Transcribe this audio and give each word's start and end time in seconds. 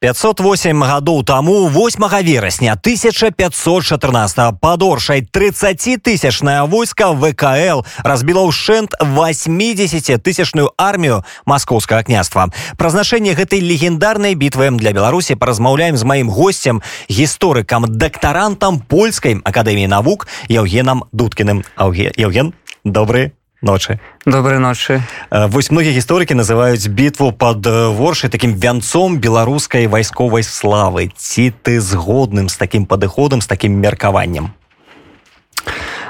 508 0.00 0.78
гадоў 0.78 1.24
таму 1.26 1.66
8 1.74 2.22
верасня 2.22 2.78
1514 2.78 4.60
падоршай 4.60 5.26
30тысячная 5.26 6.62
войска 6.70 7.10
вКл 7.10 7.82
разбіла 8.06 8.46
ўшэнт 8.46 8.94
80 9.02 10.22
тысячную 10.22 10.70
армію 10.78 11.24
маскоўскага 11.46 12.06
княства. 12.06 12.46
Прызначэнне 12.78 13.34
гэтай 13.34 13.58
легендарнай 13.58 14.38
бітвы 14.38 14.70
для 14.78 14.94
беларусі 14.94 15.34
паразмаўляем 15.34 15.98
з 15.98 16.06
маім 16.06 16.30
гостцем 16.30 16.78
гісторыкам 17.10 17.90
дактарантам 17.90 18.78
польскай 18.78 19.42
акадэміі 19.42 19.90
навук 19.90 20.28
евгенам 20.46 21.10
дудкіным 21.10 21.66
Евген 21.74 22.54
добрый 22.84 23.37
ночы 23.62 23.98
доброй 24.24 24.58
ночы 24.58 25.02
э, 25.30 25.46
вось 25.48 25.70
многія 25.70 25.92
гісторыкі 25.92 26.34
называюць 26.34 26.86
бітву 26.86 27.32
под 27.32 27.66
э, 27.66 27.88
воршай 27.90 28.30
таким 28.30 28.54
вянцом 28.54 29.18
беларускай 29.18 29.86
вайсковай 29.86 30.42
славы. 30.42 31.10
Ці 31.16 31.50
ты 31.62 31.80
згодным 31.80 32.48
з 32.48 32.56
таким 32.56 32.86
падыходам 32.86 33.40
з 33.40 33.46
таким 33.46 33.74
меркаваннем? 33.80 34.54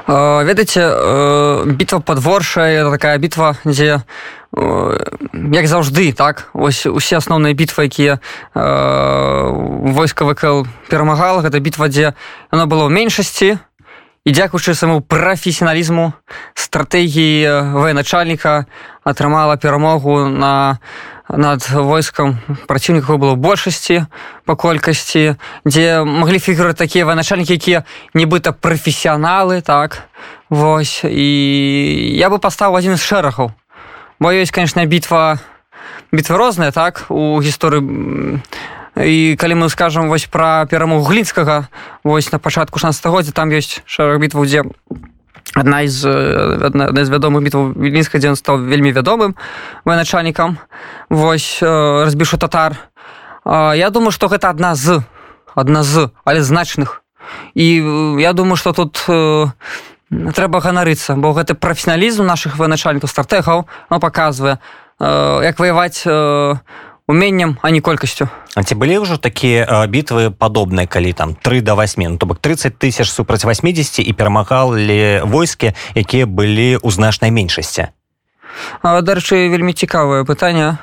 Э, 0.07 0.45
ведаеце 0.45 1.65
бітва 1.73 2.01
под 2.01 2.19
воршай 2.19 2.85
такая 2.91 3.17
бітва 3.19 3.57
дзе 3.65 4.05
як 4.53 5.67
заўжды 5.69 6.13
так? 6.13 6.49
Ось 6.53 6.87
усе 6.87 7.17
асноўныя 7.17 7.53
бітвы 7.53 7.89
якія 7.89 8.21
войска 8.55 10.25
вКл 10.25 10.69
перамагала 10.89 11.41
гэта 11.41 11.61
бітва 11.61 11.89
дзе 11.89 12.13
яно 12.53 12.69
было 12.69 12.89
ў 12.89 12.93
меншасці 12.93 13.57
і 14.29 14.33
дзякуючы 14.37 14.77
саму 14.77 15.01
прафесіяналізму 15.01 16.13
стратэгіі 16.53 17.73
военачальніка 17.73 18.69
атрымала 19.01 19.57
перамогу 19.57 20.29
на 20.29 20.85
над 21.33 21.65
войскам 21.73 22.37
праціўнікаў 22.69 23.17
было 23.17 23.41
большасці 23.41 24.05
па 24.45 24.53
колькасці 24.53 25.41
дзе 25.65 26.05
маглі 26.05 26.45
фігуры 26.45 26.77
такія 26.77 27.09
военачальнікі 27.09 27.57
якія 27.57 27.89
нібыта 28.13 28.53
прафесіяналы 28.53 29.65
так 29.65 30.05
вось. 30.53 31.09
І 31.09 31.29
я 32.21 32.29
бы 32.29 32.37
пастаў 32.37 32.77
адзін 32.77 33.01
з 33.01 33.05
шэрагаў. 33.09 33.57
Бо 34.21 34.29
ёсць 34.29 34.53
конечно 34.53 34.85
бітва 34.85 35.41
бітва 36.13 36.37
розная 36.37 36.73
так 36.73 37.09
у 37.09 37.41
гісторыі 37.41 38.45
і 38.99 39.37
калі 39.39 39.55
мы 39.55 39.69
скажам 39.71 40.09
вось 40.09 40.27
пра 40.27 40.67
перамогу 40.67 41.07
глінскага 41.07 41.69
вось 42.05 42.33
на 42.33 42.39
пачатку 42.39 42.79
16стагоддзя 42.79 43.33
там 43.33 43.51
ёсць 43.55 43.83
шэраг 43.87 44.19
бітву 44.19 44.43
дзе 44.43 44.67
адна 45.55 45.87
з 45.87 46.03
адна 46.67 46.91
з 46.91 47.09
вядомых 47.09 47.43
бітваў 47.47 47.79
вільнінска 47.79 48.19
дзе 48.19 48.35
ён 48.35 48.37
стаў 48.37 48.67
вельмі 48.67 48.91
вядомым 48.93 49.39
военачальнікам 49.85 50.59
вось 51.11 51.63
разбішу 51.63 52.39
татар. 52.39 52.77
Я 53.47 53.91
думаю 53.91 54.11
што 54.11 54.27
гэта 54.27 54.51
адна 54.51 54.75
з 54.75 55.03
адна 55.55 55.83
з 55.83 56.11
але 56.25 56.43
значных. 56.43 57.03
І 57.55 58.19
я 58.19 58.33
думаю 58.33 58.57
што 58.57 58.73
тут 58.73 58.99
трэба 60.11 60.59
ганарыцца 60.61 61.15
бо 61.15 61.33
гэты 61.33 61.55
прафесіяналізм 61.55 62.27
наших 62.27 62.57
военачальнікаў 62.57 63.09
стратэгаў 63.09 63.69
паказвае 64.01 64.59
як 64.99 65.59
ваяваць 65.59 66.03
уменнем 67.09 67.59
а 67.63 67.71
не 67.71 67.81
колькасцю 67.81 68.29
А 68.55 68.63
ці 68.63 68.75
былі 68.75 69.03
ўжо 69.03 69.17
такія 69.17 69.65
бітвы 69.89 70.31
падобныя 70.31 70.87
калі 70.87 71.13
там 71.13 71.35
3 71.35 71.61
до 71.63 71.75
8 71.75 72.03
ну, 72.05 72.19
то 72.19 72.27
бок 72.27 72.39
30 72.39 72.79
тысяч 72.79 73.09
супраць 73.09 73.45
80 73.45 74.05
і 74.05 74.13
перамагалі 74.13 75.25
войскі 75.25 75.73
якія 75.95 76.27
былі 76.27 76.77
ў 76.77 76.89
значнай 76.91 77.31
меншасці. 77.31 77.95
Дарэчы 78.83 79.49
вельмі 79.49 79.73
цікавае 79.73 80.25
пытанне 80.27 80.79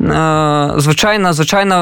звычайна 0.00 1.32
звычайна 1.36 1.76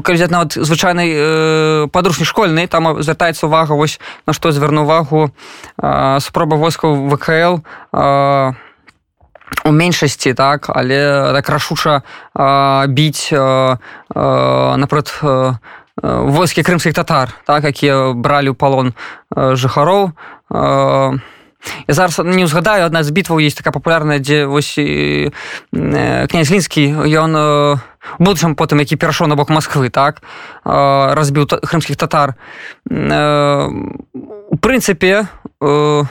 калі 0.00 0.26
нават 0.32 0.56
звычайнай 0.56 1.88
падручнай 1.92 2.24
школьнай 2.24 2.66
там 2.66 3.02
звяртаецца 3.02 3.46
увага 3.46 3.76
вось 3.76 4.00
на 4.24 4.32
што 4.32 4.48
звярну 4.48 4.88
увагу 4.88 5.28
спроба 5.76 6.56
войскаў 6.56 7.12
вКл 7.12 7.60
а 7.92 8.56
у 9.64 9.72
меншасці 9.72 10.34
так 10.34 10.70
але 10.74 11.32
так 11.32 11.48
рашуча 11.48 12.02
біць 12.88 13.32
напрыклад 14.14 15.08
войскі 16.02 16.62
крымскіх 16.62 16.94
татар 16.94 17.34
так 17.44 17.64
якія 17.64 18.12
бралі 18.14 18.50
ў 18.52 18.56
палон 18.56 18.94
жыхароў. 19.34 20.12
Я 21.86 21.94
зараз 21.94 22.24
не 22.24 22.48
ўзгадаю 22.48 22.88
адна 22.88 23.04
з 23.04 23.12
бітваў 23.12 23.44
есть 23.44 23.56
такая 23.60 23.72
папулярная 23.72 24.18
дзе 24.18 24.48
вось 24.48 24.80
князь 24.80 26.50
лінскі 26.50 27.04
ён 27.04 27.36
будучым 28.16 28.56
потым 28.56 28.80
які 28.80 28.96
перашоў 28.96 29.28
на 29.28 29.36
бок 29.36 29.52
москвы 29.52 29.92
так 29.92 30.24
разбіў 30.64 31.46
крымскіх 31.46 32.00
татар. 32.00 32.40
У 32.88 34.56
прынцыпе 34.56 35.28
у 35.60 36.04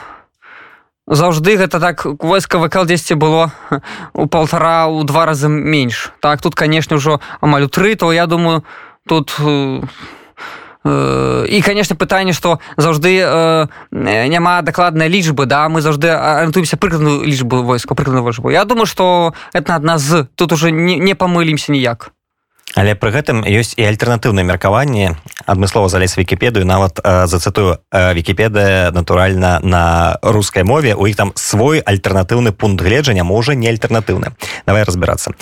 заўжды 1.10 1.58
гэта 1.58 1.80
так 1.80 2.06
войска 2.22 2.58
вКл 2.58 2.86
10 2.86 3.18
было 3.18 3.52
у 4.14 4.26
полтора 4.26 4.86
у 4.86 5.02
два 5.04 5.26
разы 5.26 5.48
менш. 5.48 6.12
Так 6.20 6.40
тут 6.40 6.54
канешне 6.54 6.96
ўжо 6.96 7.20
амаль 7.40 7.66
у 7.66 7.68
тры 7.68 7.94
то 7.96 8.12
я 8.12 8.26
думаю 8.26 8.64
тут 9.08 9.34
э, 9.40 9.82
э, 10.84 11.46
і 11.50 11.62
конечно 11.62 11.96
пытанне 11.96 12.32
што 12.32 12.60
заўжды 12.76 13.18
э, 13.18 13.66
няма 13.90 14.62
дакладнай 14.62 15.08
лічбы 15.08 15.46
да 15.46 15.68
мы 15.68 15.82
заўжды 15.82 16.08
арыентуемся 16.08 16.76
прыкладную 16.76 17.26
лічбу 17.26 17.62
войска 17.62 17.94
прыкладную 17.94 18.22
вожбу 18.22 18.50
я 18.50 18.64
думаю 18.64 18.86
што 18.86 19.34
это 19.52 19.74
адна 19.74 19.98
з 19.98 20.28
тут 20.36 20.52
уже 20.52 20.70
не, 20.70 20.96
не 20.96 21.14
памылімся 21.14 21.72
ніяк 21.72 22.12
Але 22.78 22.94
пры 22.94 23.10
гэтым 23.10 23.42
ёсць 23.42 23.74
і 23.74 23.82
альтэрнатыўнае 23.88 24.46
меркаванне 24.46 25.16
адмыслова 25.46 25.90
залез 25.90 26.14
вікіпедыю 26.14 26.62
нават 26.66 27.02
э, 27.02 27.26
зацытую 27.26 27.82
э, 27.90 28.14
вікіпедыя 28.14 28.90
натуральна 28.94 29.58
на 29.62 30.18
рускай 30.22 30.62
мове. 30.62 30.94
У 30.94 31.06
іх 31.06 31.16
там 31.16 31.32
свой 31.34 31.82
альтэрнатыўны 31.82 32.52
пункт 32.52 32.82
гледжання 32.82 33.24
можа 33.24 33.54
не 33.54 33.66
альтэрнатыўны. 33.68 34.36
Давай 34.66 34.84
разбирацца 34.84 35.34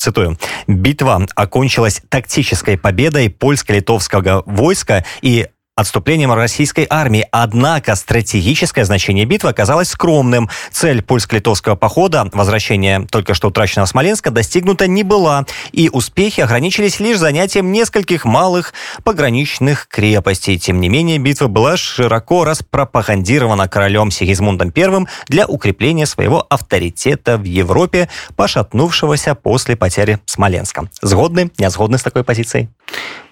цитую 0.00 0.38
битва 0.66 1.26
окончилась 1.34 2.00
тактической 2.08 2.78
победой 2.78 3.28
польско-литовского 3.28 4.42
войска 4.46 5.04
и 5.20 5.48
отступлением 5.80 6.32
российской 6.32 6.86
армии. 6.88 7.26
Однако 7.30 7.94
стратегическое 7.94 8.84
значение 8.84 9.24
битвы 9.24 9.50
оказалось 9.50 9.88
скромным. 9.88 10.48
Цель 10.70 11.02
польско-литовского 11.02 11.76
похода, 11.76 12.28
возвращение 12.32 13.06
только 13.10 13.34
что 13.34 13.48
утраченного 13.48 13.86
Смоленска, 13.86 14.30
достигнута 14.30 14.86
не 14.86 15.02
была, 15.02 15.46
и 15.72 15.88
успехи 15.92 16.40
ограничились 16.40 17.00
лишь 17.00 17.18
занятием 17.18 17.72
нескольких 17.72 18.24
малых 18.24 18.74
пограничных 19.04 19.88
крепостей. 19.88 20.58
Тем 20.58 20.80
не 20.80 20.88
менее, 20.88 21.18
битва 21.18 21.48
была 21.48 21.76
широко 21.76 22.44
распропагандирована 22.44 23.68
королем 23.68 24.10
Сигизмундом 24.10 24.72
I 24.76 25.06
для 25.28 25.46
укрепления 25.46 26.06
своего 26.06 26.46
авторитета 26.48 27.36
в 27.36 27.44
Европе, 27.44 28.08
пошатнувшегося 28.36 29.34
после 29.34 29.76
потери 29.76 30.18
Смоленска. 30.26 30.88
Сгодны? 31.02 31.50
Не 31.58 31.70
сгодны 31.70 31.98
с 31.98 32.02
такой 32.02 32.24
позицией? 32.24 32.68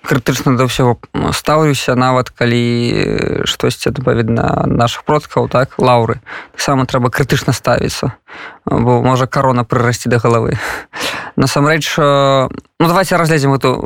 Крытычна 0.09 0.57
да 0.57 0.65
ўсяго 0.65 0.97
стаўлюся 1.37 1.93
нават 1.95 2.31
калі 2.31 3.45
штосьці 3.45 3.93
адпаведна 3.93 4.65
наших 4.65 5.05
продкаў 5.05 5.49
так 5.53 5.77
лаўры 5.77 6.21
таксама 6.57 6.89
трэба 6.89 7.13
крытычна 7.13 7.53
ставіцца 7.53 8.17
бо 8.65 9.03
можа 9.03 9.27
карона 9.27 9.65
прырасці 9.69 10.09
да 10.09 10.17
галавы 10.23 10.57
насамрэч 11.37 11.99
ну 11.99 12.85
давайте 12.85 13.17
разлезем 13.17 13.53
эту 13.55 13.77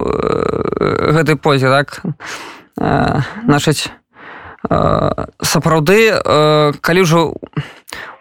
гэтай 1.12 1.36
позе 1.36 1.68
так. 1.68 2.02
Значыць 2.76 3.90
сапраўды 5.42 6.14
калі 6.80 7.00
ўжо 7.02 7.34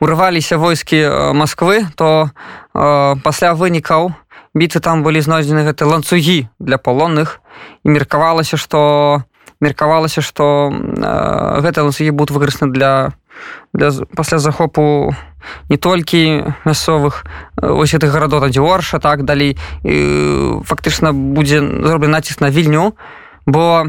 урываліся 0.01 0.57
войскі 0.57 1.33
Масквы 1.38 1.86
то 1.95 2.31
пасля 2.74 3.53
вынікаў 3.53 4.12
біты 4.53 4.80
там 4.80 5.03
былі 5.03 5.21
знойдзены 5.21 5.63
гэты 5.63 5.86
ланцугі 5.86 6.48
для 6.59 6.77
палонных 6.77 7.39
і 7.83 7.89
меркавалася 7.89 8.57
што 8.57 9.24
меркавалася 9.62 10.21
што 10.21 10.71
э, 10.71 11.62
гэтыя 11.62 11.88
ланцугі 11.88 12.12
будуць 12.12 12.36
выкарыстаны 12.36 12.74
для 12.74 13.13
для 13.74 13.92
пасля 14.15 14.38
захопу 14.38 15.15
не 15.69 15.77
толькі 15.77 16.53
мясцовых 16.65 17.25
ось 17.57 17.94
гэтых 17.94 18.12
гарадоў 18.12 18.50
дзе 18.50 18.62
орша 18.62 19.00
так 19.00 19.24
далей 19.24 19.57
фактычна 20.65 21.13
будзе 21.13 21.62
зроблены 21.62 22.19
націск 22.19 22.42
на 22.42 22.50
вільню. 22.50 22.94
Бо 23.45 23.88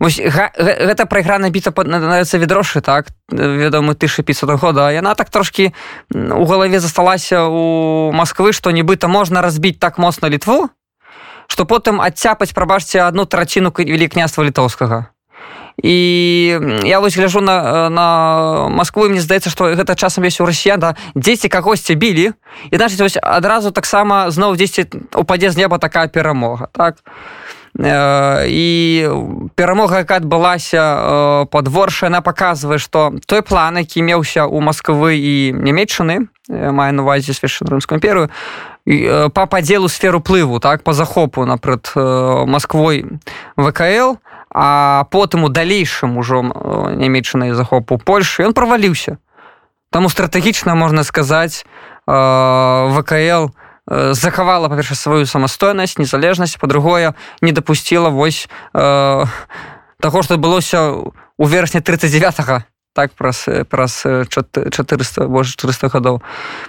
Вось, 0.00 0.20
га, 0.20 0.50
гэта 0.56 1.06
прайграна 1.06 1.50
біта 1.50 1.72
надаецца 1.74 2.38
відрошы 2.38 2.80
так? 2.80 3.10
Вядомы 3.30 3.94
тышы 3.94 4.22
500 4.22 4.60
года. 4.60 4.90
Яна 4.92 5.14
так 5.14 5.30
трошки 5.30 5.74
у 6.14 6.44
галаве 6.44 6.80
засталася 6.80 7.46
у 7.46 8.12
Масквы 8.12 8.52
што 8.52 8.70
нібыта 8.70 9.08
можна 9.08 9.42
разбіць 9.42 9.78
так 9.78 9.98
моцна 9.98 10.28
літву 10.28 10.70
што 11.46 11.64
потым 11.64 12.02
адцяпаць 12.02 12.52
прабачце 12.52 13.02
одну 13.06 13.24
траціну 13.24 13.70
вялі 13.70 14.08
княства 14.08 14.42
літоўскага. 14.42 15.06
І 15.82 16.58
я 16.84 17.00
вось 17.00 17.16
гляжу 17.16 17.40
на 17.40 17.90
на 17.90 18.68
Маскву 18.68 19.08
мне 19.08 19.20
здаецца 19.20 19.50
што 19.50 19.76
гэта 19.76 19.94
часам 19.94 20.24
ёсць 20.24 20.40
у 20.40 20.46
расія 20.48 20.80
да 20.80 20.96
дзесьці 21.14 21.52
кагосьці 21.52 21.94
білі 21.94 22.32
і 22.72 22.76
значит 22.76 23.00
вось 23.00 23.18
адразу 23.20 23.70
таксама 23.70 24.30
зноў 24.30 24.56
дзесьці 24.56 24.88
упадзе 25.12 25.52
з 25.52 25.60
неба 25.60 25.78
такая 25.78 26.08
перамога 26.08 26.72
так 26.72 27.04
і 27.78 29.08
перамога 29.54 30.00
якая 30.00 30.18
адбылася 30.18 31.46
подворша 31.50 32.06
она 32.06 32.20
показвае 32.20 32.78
што 32.78 33.12
той 33.26 33.42
план 33.42 33.78
які 33.78 34.02
меўся 34.02 34.46
у 34.46 34.60
Масквы 34.60 35.16
і 35.16 35.52
нямецчыны 35.52 36.28
мае 36.48 36.92
на 36.92 37.02
увазе 37.02 37.36
свяшчанрымскую 37.36 38.00
імперыю 38.00 38.30
па 39.34 39.46
падзелу 39.46 39.88
сферу 39.88 40.20
плыву 40.20 40.60
так 40.60 40.82
по 40.82 40.92
захопу 40.92 41.44
напрыклад 41.44 41.92
Масквой 42.48 43.20
ВКЛ 43.56 44.16
а 44.58 45.04
потым 45.10 45.44
у 45.44 45.48
далейшым 45.48 46.16
ужо 46.16 46.40
нямецчанай 46.96 47.52
захопу 47.52 47.98
Польшы 47.98 48.48
ён 48.48 48.56
праваліўся. 48.56 49.18
Таму 49.90 50.08
стратэгічна 50.08 50.74
можна 50.74 51.04
сказаць 51.04 51.68
ВКЛ 52.08 53.52
захавала 53.86 54.68
па-перша 54.68 54.94
сваю 54.94 55.26
самастойнасць 55.26 55.98
незалежнасць 55.98 56.56
по-другое 56.58 57.14
не 57.40 57.52
дапусціла 57.52 58.10
вось 58.10 58.48
э, 58.74 59.24
таго 60.00 60.22
што 60.22 60.34
адбылося 60.34 60.92
у 61.38 61.46
верасні 61.46 61.80
39 61.80 62.66
так 62.94 63.12
праз 63.12 63.48
праз 63.68 64.02
400 64.02 65.28
больш 65.28 65.54
400 65.54 65.88
гадоў 65.88 66.22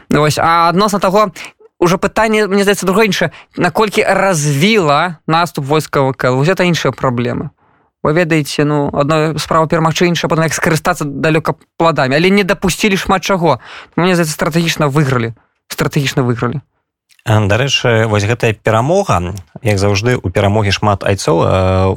вось 0.10 0.38
а 0.38 0.70
адносна 0.70 1.00
таго 1.00 1.32
уже 1.80 1.98
пытанне 1.98 2.48
мне 2.48 2.64
здаецца 2.64 2.86
другое 2.86 3.06
іншае 3.06 3.32
наколькі 3.58 4.04
развіла 4.04 5.18
наступ 5.28 5.66
войскава 5.66 6.14
КЛ 6.14 6.44
это 6.44 6.64
іншыя 6.64 6.92
праблемы 6.92 7.50
вы 8.04 8.14
ведаеце 8.14 8.64
ну 8.64 8.90
одна 8.94 9.38
справа 9.38 9.68
перамагчы 9.68 10.06
інша 10.06 10.28
потом 10.28 10.44
як 10.46 10.54
скарыстацца 10.54 11.06
далёка 11.06 11.56
пладамі 11.78 12.16
але 12.16 12.30
не 12.30 12.44
дапусцілі 12.44 12.98
шмат 12.98 13.24
чаго 13.24 13.60
мне 13.96 14.16
за 14.16 14.26
стратэгічна 14.26 14.88
выйгралі 14.88 15.34
стратэгічна 15.68 16.22
выйгралі 16.24 16.62
дарэчы 17.28 18.08
вось 18.08 18.24
гэтая 18.24 18.56
перамога 18.56 19.36
як 19.60 19.78
заўжды 19.78 20.16
у 20.16 20.30
перамогі 20.32 20.72
шмат 20.72 21.04
айцоў 21.04 21.44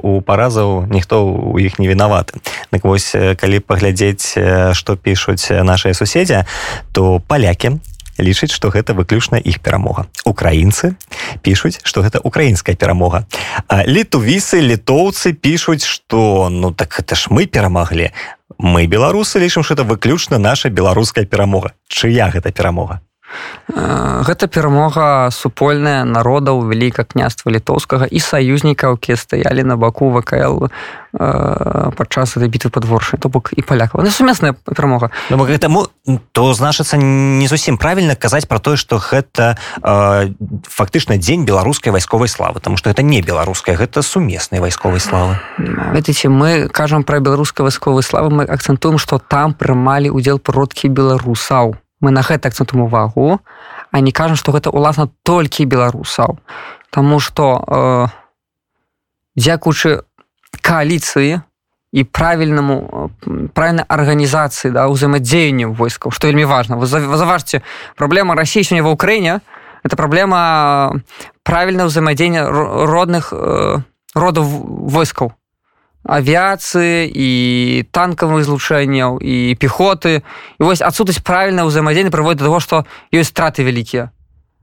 у 0.02 0.20
паразаў 0.26 0.90
ніхто 0.90 1.22
у 1.22 1.58
іх 1.58 1.78
не 1.78 1.86
вінаваты. 1.86 2.42
Так 2.70 2.82
вось 2.82 3.14
калі 3.14 3.62
паглядзець 3.62 4.34
што 4.74 4.96
пішуць 4.98 5.46
нашыя 5.50 5.94
суседзя 5.94 6.46
то 6.92 7.22
палякі 7.22 7.78
лічыць 8.18 8.50
што 8.50 8.74
гэта 8.74 8.92
выключна 8.92 9.38
іх 9.38 9.62
перамога. 9.62 10.10
Украінцы 10.26 10.98
пішуць 11.46 11.78
што 11.86 12.02
гэта 12.02 12.18
украінская 12.18 12.74
перамога. 12.74 13.22
Літувісы 13.70 14.58
літоўцы 14.58 15.32
пішуць 15.32 15.86
што 15.86 16.50
ну 16.50 16.74
так 16.74 16.98
это 16.98 17.14
ж 17.14 17.30
мы 17.30 17.46
перамаглі. 17.46 18.10
Мы 18.58 18.90
беларусы 18.90 19.38
лічым 19.38 19.62
что 19.62 19.78
это 19.78 19.86
выключна 19.86 20.42
наша 20.42 20.74
беларуская 20.74 21.24
перамога. 21.24 21.70
Чыя 21.86 22.34
гэта 22.34 22.50
перамога 22.50 23.00
Гэта 23.70 24.48
перамога 24.50 25.30
супольная 25.30 26.04
народаў 26.04 26.66
вяліка 26.66 27.04
княства 27.04 27.50
літоўскага 27.54 28.10
і 28.10 28.18
саюзнікаў 28.18 28.98
якія 28.98 29.16
стаялі 29.16 29.62
на 29.62 29.76
баку 29.76 30.10
ВКЛ 30.10 30.66
падчас 31.12 32.36
этой 32.36 32.48
бітвы 32.48 32.70
подворшай 32.70 33.18
то 33.18 33.28
бок 33.28 33.50
і 33.56 33.62
палякаў. 33.62 34.02
На 34.02 34.10
сумесная 34.10 34.52
перамога. 34.52 35.10
Ну, 35.30 35.42
гэтаму 35.42 35.86
то 36.32 36.54
значыцца 36.54 36.96
не 36.96 37.46
зусім 37.46 37.78
правільна 37.78 38.14
казаць 38.14 38.46
про 38.46 38.58
тое 38.58 38.76
што 38.76 38.98
гэта 38.98 39.58
э, 39.82 40.34
фактычна 40.66 41.18
дзень 41.18 41.44
беларускай 41.44 41.92
вайсковай 41.92 42.28
славы 42.28 42.60
там 42.60 42.76
што 42.76 42.90
это 42.90 43.02
не 43.02 43.22
беларуская 43.22 43.76
гэта 43.76 44.02
сумеснай 44.02 44.60
вайсковай 44.60 45.00
славы. 45.00 45.38
Ведаеце 45.58 46.28
мы 46.28 46.68
кажам 46.68 47.02
пра 47.02 47.18
беларускай 47.18 47.62
вайсковай 47.62 48.02
славы 48.02 48.30
мы 48.30 48.44
акцэнтуем 48.44 48.98
што 48.98 49.18
там 49.18 49.54
прымалі 49.54 50.10
удзел 50.10 50.38
продкі 50.38 50.88
беларусаў 50.88 51.74
мы 52.00 52.10
на 52.10 52.22
гэта 52.22 52.48
акцэнтуем 52.48 52.88
увагу. 52.88 53.40
А 53.92 54.00
не 54.00 54.12
кажам 54.12 54.36
што 54.36 54.52
гэта 54.52 54.72
ўласна 54.72 55.08
толькі 55.22 55.68
беларусаў. 55.68 56.40
Таму 56.90 57.20
што 57.20 57.60
э, 57.60 58.06
дзякуючы 59.36 60.02
коаліцыі 60.62 61.40
і 61.92 62.04
правільнаму 62.04 63.10
правільнай 63.54 63.84
арганізацыі 63.88 64.70
да 64.70 64.86
ўзаемадзеянню 64.86 65.74
войскаў 65.74 66.14
што 66.14 66.30
вельмі 66.30 66.46
важна. 66.46 66.78
Вы 66.78 66.86
заважце 66.86 67.62
праблема 67.96 68.34
Росіі 68.34 68.62
сёння 68.62 68.82
ва 68.86 68.94
ўкраіне 68.94 69.40
это 69.82 69.96
праблема 69.96 71.02
правільна 71.42 71.90
ўзаемадзеяння 71.90 72.46
родных 72.86 73.34
э, 73.34 73.82
родаў 74.14 74.44
войскаў 74.86 75.34
авіяцыі 76.04 77.08
і 77.08 77.30
танкавых 77.92 78.44
злучэнняў 78.44 79.20
і 79.20 79.56
пехоты. 79.60 80.22
І 80.58 80.62
вось 80.62 80.80
адсутнасць 80.80 81.20
правільна 81.20 81.68
ўзаемадзейна 81.68 82.10
прыводит 82.10 82.40
до 82.40 82.48
того 82.48 82.60
што 82.60 82.84
ёсць 83.12 83.32
страты 83.34 83.62
вялікія 83.64 84.10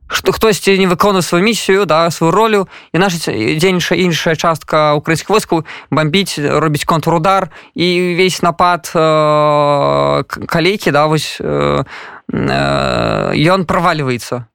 што 0.07 0.31
хтосьці 0.31 0.77
не 0.79 0.87
выконвае 0.87 1.21
сваю 1.21 1.43
місію 1.43 1.85
да 1.85 2.11
сваю 2.11 2.31
ролю 2.31 2.67
і 2.93 2.97
наша 2.97 3.31
дзейнічая 3.31 3.99
іншая 3.99 4.35
частка 4.35 4.95
украінскіх 4.95 5.29
войскаў 5.29 5.65
бомбіць 5.91 6.39
робіць 6.39 6.87
контурудар 6.87 7.51
і 7.75 8.15
увесь 8.15 8.41
напад 8.41 8.91
э, 8.95 10.23
калейкі 10.23 10.91
да 10.91 11.07
вось 11.07 11.37
э, 11.43 11.83
э, 12.31 13.33
ён 13.35 13.65
правальваецца 13.67 14.47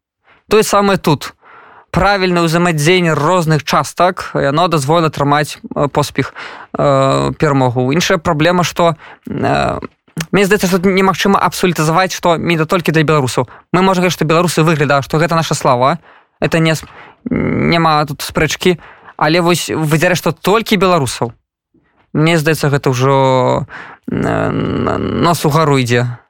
тое 0.49 0.62
самае 0.64 0.96
тут 0.96 1.37
правільна 1.93 2.41
ўзаемадзеянне 2.49 3.12
розных 3.12 3.69
частак 3.69 4.33
яно 4.33 4.67
дазволіла 4.73 5.12
атрымаць 5.12 5.61
поспех 5.93 6.33
э, 6.73 7.33
перамогу. 7.37 7.93
Іншая 7.93 8.17
праблема 8.17 8.65
што 8.65 8.97
э, 9.29 9.79
мне 10.33 10.44
здаецца 10.49 10.73
што 10.73 10.81
немагчыма 10.81 11.37
абсолютызаваць 11.37 12.17
што 12.17 12.41
меда 12.41 12.65
толькі 12.65 12.97
для 12.97 13.05
беларусаў. 13.05 13.44
Мы 13.77 13.85
можа 13.85 14.09
што 14.09 14.25
беларусы 14.25 14.65
выгляда 14.65 15.05
што 15.05 15.21
гэта 15.21 15.37
наша 15.37 15.55
слава. 15.55 16.00
Это 16.41 16.59
не 16.59 16.73
няма 17.29 18.05
тут 18.09 18.25
спрэчкі. 18.25 18.81
Але 19.21 19.45
вось 19.45 19.69
выдзярэ 19.69 20.17
што 20.17 20.33
толькі 20.33 20.81
беларусаў. 20.81 21.37
Мне 22.17 22.41
здаецца 22.41 22.73
гэта 22.73 22.88
ўжо 22.88 23.69
нас 24.09 25.45
угару 25.45 25.77
ідзе 25.77 26.22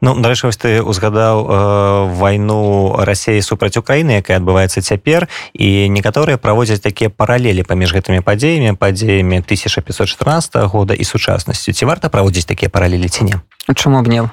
Ну 0.00 0.16
дарэчы 0.16 0.48
вось 0.48 0.56
ты 0.56 0.80
узгадаў 0.80 1.36
э, 1.44 2.14
вайну 2.16 2.96
рассеі 2.96 3.44
супраць 3.44 3.76
Украіны 3.76 4.24
якая 4.24 4.40
адбываецца 4.40 4.80
цяпер 4.80 5.28
і 5.52 5.88
некаторыя 5.92 6.40
праводзяць 6.40 6.80
такія 6.80 7.12
паралелі 7.12 7.62
паміж 7.68 7.92
гэтымі 7.92 8.24
падзеямі 8.24 8.80
падзеямі 8.80 9.44
1514 9.44 10.56
года 10.72 10.96
і 10.96 11.04
сучаснасцю. 11.04 11.72
Ці 11.72 11.84
варта 11.84 12.08
праводзіць 12.08 12.48
такія 12.48 12.72
паралелі 12.72 13.08
ці 13.08 13.24
не? 13.24 13.36
Чаму 13.76 14.00
абнел 14.00 14.30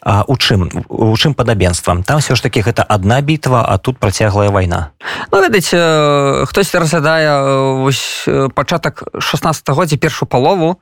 А 0.00 0.24
у 0.26 0.36
чым? 0.36 0.70
У 0.88 1.16
чым 1.16 1.34
падабенства? 1.34 1.94
Там 2.02 2.20
все 2.20 2.34
ж 2.34 2.42
таки 2.42 2.60
гэта 2.60 2.82
одна 2.82 3.20
бітва 3.20 3.66
а 3.68 3.78
тут 3.78 3.98
працяглая 3.98 4.50
вайна. 4.50 4.90
Ну, 5.32 5.42
ведаеце 5.42 6.46
хтось 6.46 6.74
разглядае 6.74 7.76
вось 7.82 8.26
пачатак 8.54 9.02
16 9.18 9.68
годзе 9.70 9.96
першую 9.96 10.28
палову 10.28 10.78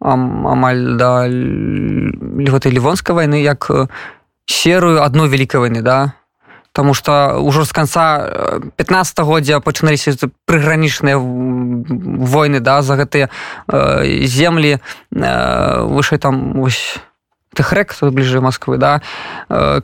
амаль 0.00 0.96
да 0.96 1.26
гэтай 1.26 2.72
лівонскай 2.72 3.14
вайны 3.14 3.42
як 3.42 3.70
серую 4.46 5.02
адну 5.02 5.26
вялікай 5.26 5.60
вайны 5.60 5.82
да? 5.82 6.14
Таму 6.72 6.94
што 6.94 7.42
ўжо 7.42 7.64
з 7.64 7.72
канца 7.74 8.06
15годдзя 8.78 9.58
пачыналіся 9.58 10.30
прыгранічныя 10.46 11.18
войны 11.18 12.60
да 12.60 12.82
за 12.82 12.94
гэтыя 12.94 13.28
э, 13.66 14.24
землі 14.24 14.78
э, 14.78 14.80
вышэй 15.90 16.22
там 16.22 16.54
вось 16.54 17.02
тэхрэк 17.58 17.98
бліжэй 17.98 18.40
Масквы 18.40 18.78
да? 18.78 19.02
Э, 19.48 19.80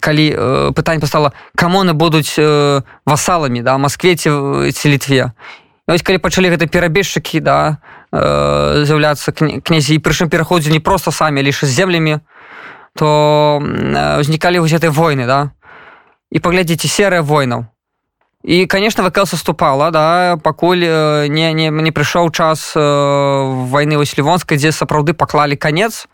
калі 0.00 0.26
э, 0.32 0.72
пытанне 0.72 1.00
пастала 1.00 1.32
камоны 1.54 1.92
будуць 1.92 2.38
э, 2.38 2.80
васаламі 3.04 3.60
да 3.62 3.76
Маскве 3.76 4.16
ці 4.16 4.30
ці 4.72 4.86
літве 4.88 5.32
вось 5.88 6.02
калі 6.02 6.18
пачалі 6.18 6.52
гэта 6.52 6.66
перабежчыкі 6.66 7.40
да 7.40 7.82
Э, 8.12 8.84
з'яўляцца 8.84 9.32
князі 9.32 9.96
прычым 9.96 10.28
пераходзе 10.28 10.68
не 10.68 10.84
проста 10.84 11.08
самі 11.08 11.40
ліж 11.40 11.64
з 11.64 11.72
землямі 11.72 12.20
то 12.92 13.56
ўзнікалі 14.20 14.60
вось 14.60 14.76
гэтай 14.76 14.92
войны 14.92 15.24
да. 15.24 15.56
І 16.28 16.36
паглядзіце 16.44 16.92
серыя 16.92 17.24
войнаў. 17.24 17.72
І 18.44 18.68
конечно 18.68 19.00
вКл 19.00 19.24
саступала 19.24 19.88
да 19.90 20.36
пакуль 20.36 20.84
не 21.32 21.56
не, 21.56 21.72
не 21.72 21.90
прыйшоў 21.90 22.28
час 22.36 22.76
э, 22.76 22.84
войны 23.72 23.96
вось 23.96 24.12
лівонскай 24.12 24.60
дзе 24.60 24.76
сапраўды 24.76 25.16
паклалі 25.16 25.56
канец 25.56 26.04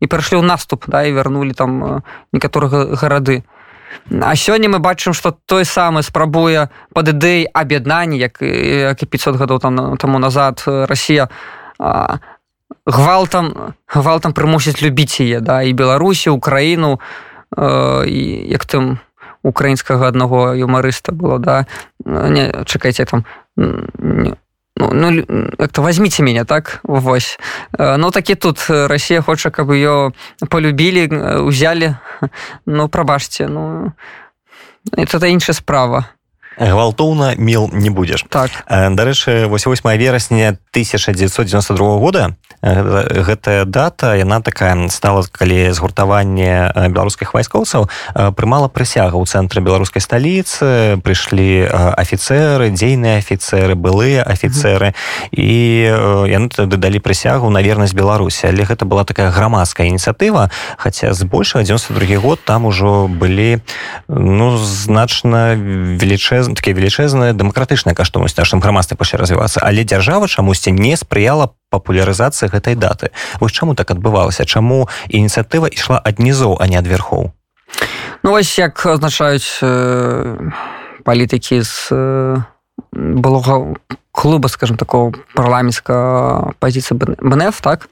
і 0.00 0.06
перайшлі 0.12 0.36
ў 0.36 0.44
наступ 0.44 0.84
да 0.92 1.08
і 1.08 1.16
вярнулі 1.16 1.56
там 1.56 2.04
некаторых 2.36 3.00
гарады 3.00 3.48
А 4.10 4.36
сёння 4.36 4.68
мы 4.68 4.78
бачым 4.78 5.14
што 5.14 5.34
той 5.46 5.64
самы 5.64 6.02
спрабуе 6.02 6.68
пад 6.94 7.08
ідэй 7.08 7.46
аб'яднання 7.52 8.16
як 8.16 8.42
як 8.42 9.02
і 9.02 9.06
500 9.06 9.36
гадоў 9.36 9.58
там 9.58 9.96
таму 9.96 10.18
назад 10.18 10.62
Росія 10.66 11.28
гвалтам 12.86 13.74
гвалтам 13.86 14.32
прымусіць 14.32 14.82
любіць 14.82 15.20
яе 15.20 15.40
да 15.40 15.62
і 15.62 15.72
беларусі 15.72 16.30
украіну 16.30 17.00
і 18.06 18.20
як 18.50 18.64
там 18.64 18.98
украінскага 19.46 20.08
аднаго 20.08 20.54
юмарыста 20.54 21.12
было 21.12 21.38
да. 21.38 21.66
Не 22.04 22.64
чакайце 22.66 23.04
там 23.06 23.24
не, 23.56 24.34
ну, 24.76 25.10
ну 25.10 25.50
это 25.58 25.82
возьмите 25.82 26.22
меня 26.22 26.44
так? 26.44 26.80
Вось. 26.82 27.38
Ну 27.78 28.10
такі 28.10 28.34
тут 28.34 28.66
Росія 28.68 29.22
хоча 29.22 29.50
каб 29.50 29.70
ее 29.70 30.12
полюбілі 30.48 31.06
узялі 31.40 31.94
ну 32.66 32.88
прабачце 32.88 33.48
ну 33.48 33.92
это 34.92 35.26
іншая 35.26 35.54
справа. 35.54 36.04
Гвалтоўна 36.58 37.34
мел 37.36 37.68
не 37.72 37.90
будзеш. 37.90 38.24
Так. 38.28 38.50
Дарэчы 38.68 39.46
88 39.46 39.98
верасня 40.00 40.56
1992 40.72 41.98
года 41.98 42.36
гэтая 42.66 43.64
дата 43.64 44.14
яна 44.16 44.40
такая 44.40 44.88
стала 44.88 45.24
калі 45.30 45.72
згуртаванне 45.72 46.72
беларускіх 46.90 47.34
вайскоўцаў 47.34 47.88
прымала 48.36 48.68
прысяга 48.68 49.16
ў 49.16 49.24
цэнтры 49.26 49.62
беларускай 49.62 50.02
сталіцы 50.02 50.98
прыйшлі 51.00 51.70
афіцеры 51.96 52.70
дзейныя 52.70 53.22
афіцеры 53.22 53.74
былыя 53.74 54.26
афіцеры 54.26 54.92
і 55.32 55.58
яны 56.28 56.48
тады 56.50 56.76
далі 56.76 56.98
прысягу 57.00 57.50
на 57.50 57.62
вернасць 57.62 57.94
беларусі. 57.94 58.50
Але 58.50 58.66
гэта 58.66 58.84
была 58.84 59.04
такая 59.04 59.30
грамадская 59.30 59.86
ініцыятыва 59.86 60.50
хаця 60.78 61.12
збольшага 61.12 61.64
92 61.64 62.18
год 62.20 62.40
там 62.44 62.66
ужо 62.66 63.06
былі 63.08 63.62
ну 64.08 64.56
значна 64.58 65.54
велічэз 65.54 66.26
велічэз 66.26 66.54
такія 66.56 66.74
велічэзныя 66.76 67.32
дэмакратычныя 67.36 67.94
каштоўнасці 67.94 68.40
нашым 68.40 68.60
грамадстве 68.60 68.96
пачалі 68.96 69.22
развівацца. 69.22 69.60
Але 69.62 69.84
дзяржава 69.84 70.28
чамусьці 70.28 70.72
не 70.72 70.96
спрыяла 70.96 71.52
папулярызацыі 71.70 72.50
гэтай 72.50 72.74
даты. 72.74 73.10
Вось 73.40 73.52
чаму 73.52 73.74
так 73.74 73.90
адбывалася? 73.90 74.46
Чаму 74.46 74.88
ініцыятыва 75.08 75.66
ішла 75.66 75.98
ад 75.98 76.18
нізоў 76.18 76.58
а 76.60 76.66
не 76.66 76.78
ад 76.78 76.86
верхоў? 76.86 77.32
Ну 78.22 78.30
вось 78.30 78.58
як 78.58 78.78
азначаюць 78.86 79.62
э, 79.62 80.50
палітыкі 81.04 81.62
з 81.62 81.90
э, 81.90 82.36
былога 82.92 83.74
клуба 84.12 84.48
скажем 84.48 84.76
такого 84.76 85.12
парламенцка 85.34 86.54
пазіцыя 86.58 86.96
бнф 86.98 87.60
так? 87.60 87.88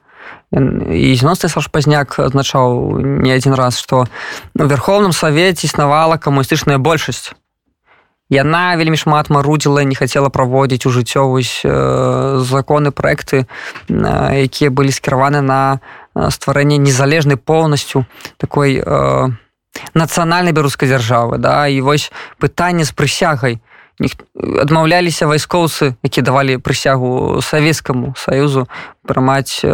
І 0.55 1.15
зіносты 1.19 1.51
саш 1.51 1.67
пазняк 1.69 2.19
азначаў 2.19 2.99
не 3.03 3.35
адзін 3.35 3.59
раз 3.59 3.79
што 3.83 4.07
у 4.55 4.65
верховным 4.65 5.13
савеце 5.13 5.67
існавала 5.67 6.17
камуністычная 6.17 6.79
большасць 6.79 7.35
яна 8.35 8.75
вельмі 8.75 8.99
шмат 8.99 9.31
марудзіла 9.31 9.87
не 9.87 9.95
хацела 9.95 10.29
праводзіць 10.29 10.87
у 10.87 10.91
жыццё 10.91 11.31
вось 11.31 11.63
э, 11.63 12.43
законы 12.43 12.91
проекты 12.91 13.47
э, 13.89 14.43
якія 14.43 14.75
былі 14.75 14.91
скіраваны 14.91 15.41
на 15.41 15.79
э, 15.79 16.31
стварэнне 16.31 16.79
незалежнай 16.83 17.39
поўнасцю 17.39 18.05
такой 18.37 18.83
э, 18.83 19.29
нацыянальнай 19.95 20.53
беларускай 20.53 20.91
дзяржавы 20.91 21.39
да. 21.39 21.69
І 21.69 21.81
вось 21.81 22.11
пытанне 22.43 22.83
з 22.85 22.91
прысягай 22.91 23.63
адмаўляліся 24.35 25.31
вайскоўцы 25.31 25.95
які 26.03 26.27
давалі 26.27 26.59
прысягу 26.59 27.39
савецкаму 27.39 28.19
саюзу 28.19 28.67
прымаць 29.07 29.63
э, 29.63 29.71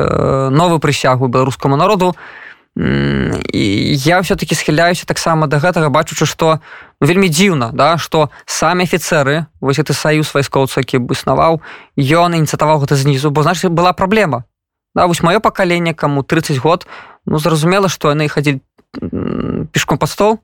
новы 0.53 0.79
прысягу 0.79 1.33
беларускаму 1.33 1.81
народу. 1.81 2.13
і 2.13 2.50
я 2.77 4.21
все-таки 4.21 4.55
схіляюся 4.55 5.05
таксама 5.07 5.47
да 5.47 5.59
гэтага 5.59 5.91
бачучы 5.91 6.25
што 6.25 6.61
вельмі 7.01 7.29
дзіўна 7.29 7.73
да 7.75 7.99
што 7.99 8.31
самі 8.47 8.87
афіцеры 8.87 9.47
вось 9.61 9.77
гэты 9.77 9.93
саюз 9.93 10.31
вайскоўца 10.33 10.81
які 10.81 11.03
бы 11.03 11.19
існаваў 11.19 11.61
ён 11.99 12.39
ініцыятаваў 12.39 12.81
гэта 12.87 12.95
знізу 12.95 13.31
бо 13.31 13.43
значит 13.43 13.73
была 13.73 13.93
праблема. 13.93 14.45
Да, 14.95 15.07
вось 15.07 15.23
маё 15.23 15.41
пакаленне 15.41 15.95
каму 15.95 16.23
30 16.23 16.59
год 16.59 16.87
ну 17.27 17.39
зразумела 17.39 17.89
што 17.89 18.15
яны 18.15 18.29
хадзілі 18.29 18.63
пешком 19.73 19.99
под 19.99 20.11
стол. 20.11 20.41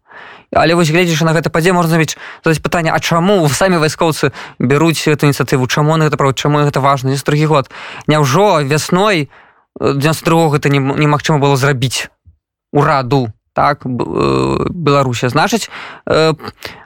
Але 0.52 0.74
вось 0.74 0.90
гледзячы 0.90 1.24
на 1.24 1.32
гэта 1.32 1.50
падзе 1.50 1.72
можна 1.72 1.96
ведь 1.96 2.16
задаць 2.44 2.62
пытанне 2.62 2.90
А 2.90 3.00
чаму 3.00 3.48
самі 3.48 3.78
вайскоўцы 3.78 4.32
бяруць 4.58 5.06
эту 5.08 5.26
ініцыятыву? 5.26 5.66
Чаму 5.66 5.96
на 5.96 6.04
гэта 6.06 6.16
правод 6.16 6.38
чаму 6.38 6.58
гэта 6.58 6.80
важна? 6.80 7.10
Не 7.10 7.16
другі 7.16 7.46
год? 7.46 7.70
Няўжо 8.06 8.62
вясной 8.62 9.30
92 9.80 10.50
гэта 10.50 10.68
немагчыма 10.68 11.38
было 11.38 11.56
зрабіць 11.56 12.08
ураду 12.72 13.32
так 13.56 13.80
беларуся 13.86 15.28
значыць 15.32 15.70
э, 16.04 16.34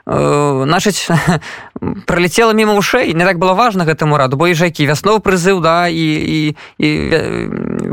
э, 0.07 0.63
значыць 0.65 1.11
пролетела 2.07 2.55
мимо 2.55 2.79
ушэй 2.79 3.13
не 3.13 3.25
так 3.25 3.39
было 3.39 3.53
важно 3.53 3.83
гэтаму 3.83 4.15
раду 4.15 4.39
бо 4.39 4.47
ежакі 4.47 4.87
вяснов 4.87 5.19
прызыў 5.19 5.59
да 5.59 5.91
і 5.91 5.99
і, 5.99 6.55
і 6.79 6.89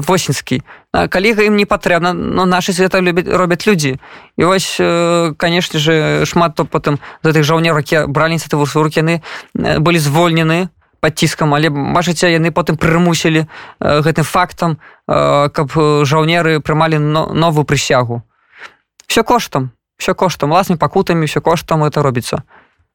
восеньскі 0.07 0.63
каліга 0.95 1.43
ім 1.43 1.59
не 1.59 1.67
патрэбна 1.67 2.15
но 2.15 2.47
наши 2.47 2.73
света 2.73 3.03
любяць 3.03 3.27
робяць 3.27 3.67
людзі 3.67 3.99
і 4.39 4.45
вось 4.45 4.79
э, 4.79 5.35
конечно 5.37 5.83
же 5.83 6.25
шмат 6.25 6.55
то 6.55 6.65
потым 6.65 7.03
за 7.27 7.35
тых 7.35 7.43
жаўнер 7.43 7.75
ракі 7.75 8.07
бралі 8.07 8.39
ініцыятыву 8.39 8.63
рукі 8.63 9.03
яны 9.03 9.23
былі 9.59 9.99
звольнены 9.99 10.71
под 11.01 11.19
ціскам 11.19 11.55
але 11.55 11.71
бачыце 11.71 12.31
яны 12.33 12.51
потым 12.51 12.77
прымусілі 12.77 13.47
гэтым 13.81 14.25
фактам 14.25 14.79
каб 15.07 15.73
жаўнеры 16.05 16.61
прымалі 16.61 16.99
но, 16.99 17.27
новую 17.33 17.65
прысягу. 17.65 18.23
Все 19.07 19.23
коштам 19.23 19.71
все 19.99 20.15
коштам 20.15 20.53
ласмі 20.53 20.77
пакутамі 20.77 21.27
все 21.27 21.41
коштам 21.41 21.85
это 21.85 22.03
робіцца. 22.03 22.43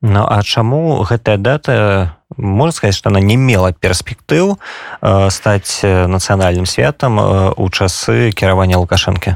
Ну 0.01 0.25
а 0.27 0.43
чаму 0.43 1.03
гэтая 1.07 1.38
дата 1.38 2.15
можна 2.36 2.72
сказаць 2.72 2.95
што 2.95 3.10
она 3.10 3.19
не 3.19 3.38
мела 3.38 3.72
перспектыў 3.72 4.60
э, 5.00 5.29
стаць 5.29 5.79
нацыянальным 5.83 6.65
святам 6.65 7.19
э, 7.19 7.53
у 7.55 7.69
часы 7.69 8.31
кіравання 8.31 8.77
лукашэнкі? 8.77 9.36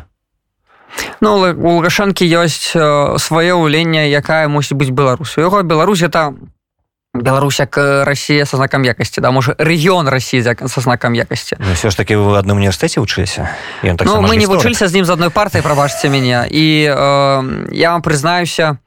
Ну 1.21 1.39
у 1.39 1.69
лукашэнкі 1.79 2.27
ёсць 2.27 2.75
сваё 2.75 3.53
ўленне 3.63 4.11
якая 4.11 4.47
мусіць 4.47 4.75
быць 4.75 4.91
беларусу 4.91 5.39
яго 5.39 5.63
Беларусь 5.63 6.01
это 6.01 6.35
Беларусь 7.21 7.59
як 7.59 7.77
Росія 7.77 8.45
са 8.45 8.57
знакам 8.57 8.85
якасці 8.85 9.21
да 9.21 9.31
можа 9.31 9.55
рэгіён 9.57 10.09
Росіі 10.09 10.43
са 10.43 10.81
знакам 10.81 11.15
якасці 11.15 11.57
ну, 11.59 11.73
все 11.73 11.89
ж 11.89 11.97
таки 11.97 12.15
вы 12.15 12.31
в 12.31 12.35
адным 12.35 12.57
універсітэце 12.57 12.99
вучыліся 12.99 13.49
так 13.81 14.05
ну, 14.05 14.21
мы 14.21 14.35
не 14.35 14.45
вучыліся 14.45 14.87
з 14.87 14.95
ім 14.95 15.05
з 15.05 15.09
адной 15.09 15.29
партыі 15.29 15.61
прабачце 15.61 16.09
мяне 16.09 16.47
і 16.49 16.87
э, 16.89 17.67
я 17.71 17.91
вам 17.91 18.01
прызнаюся 18.01 18.77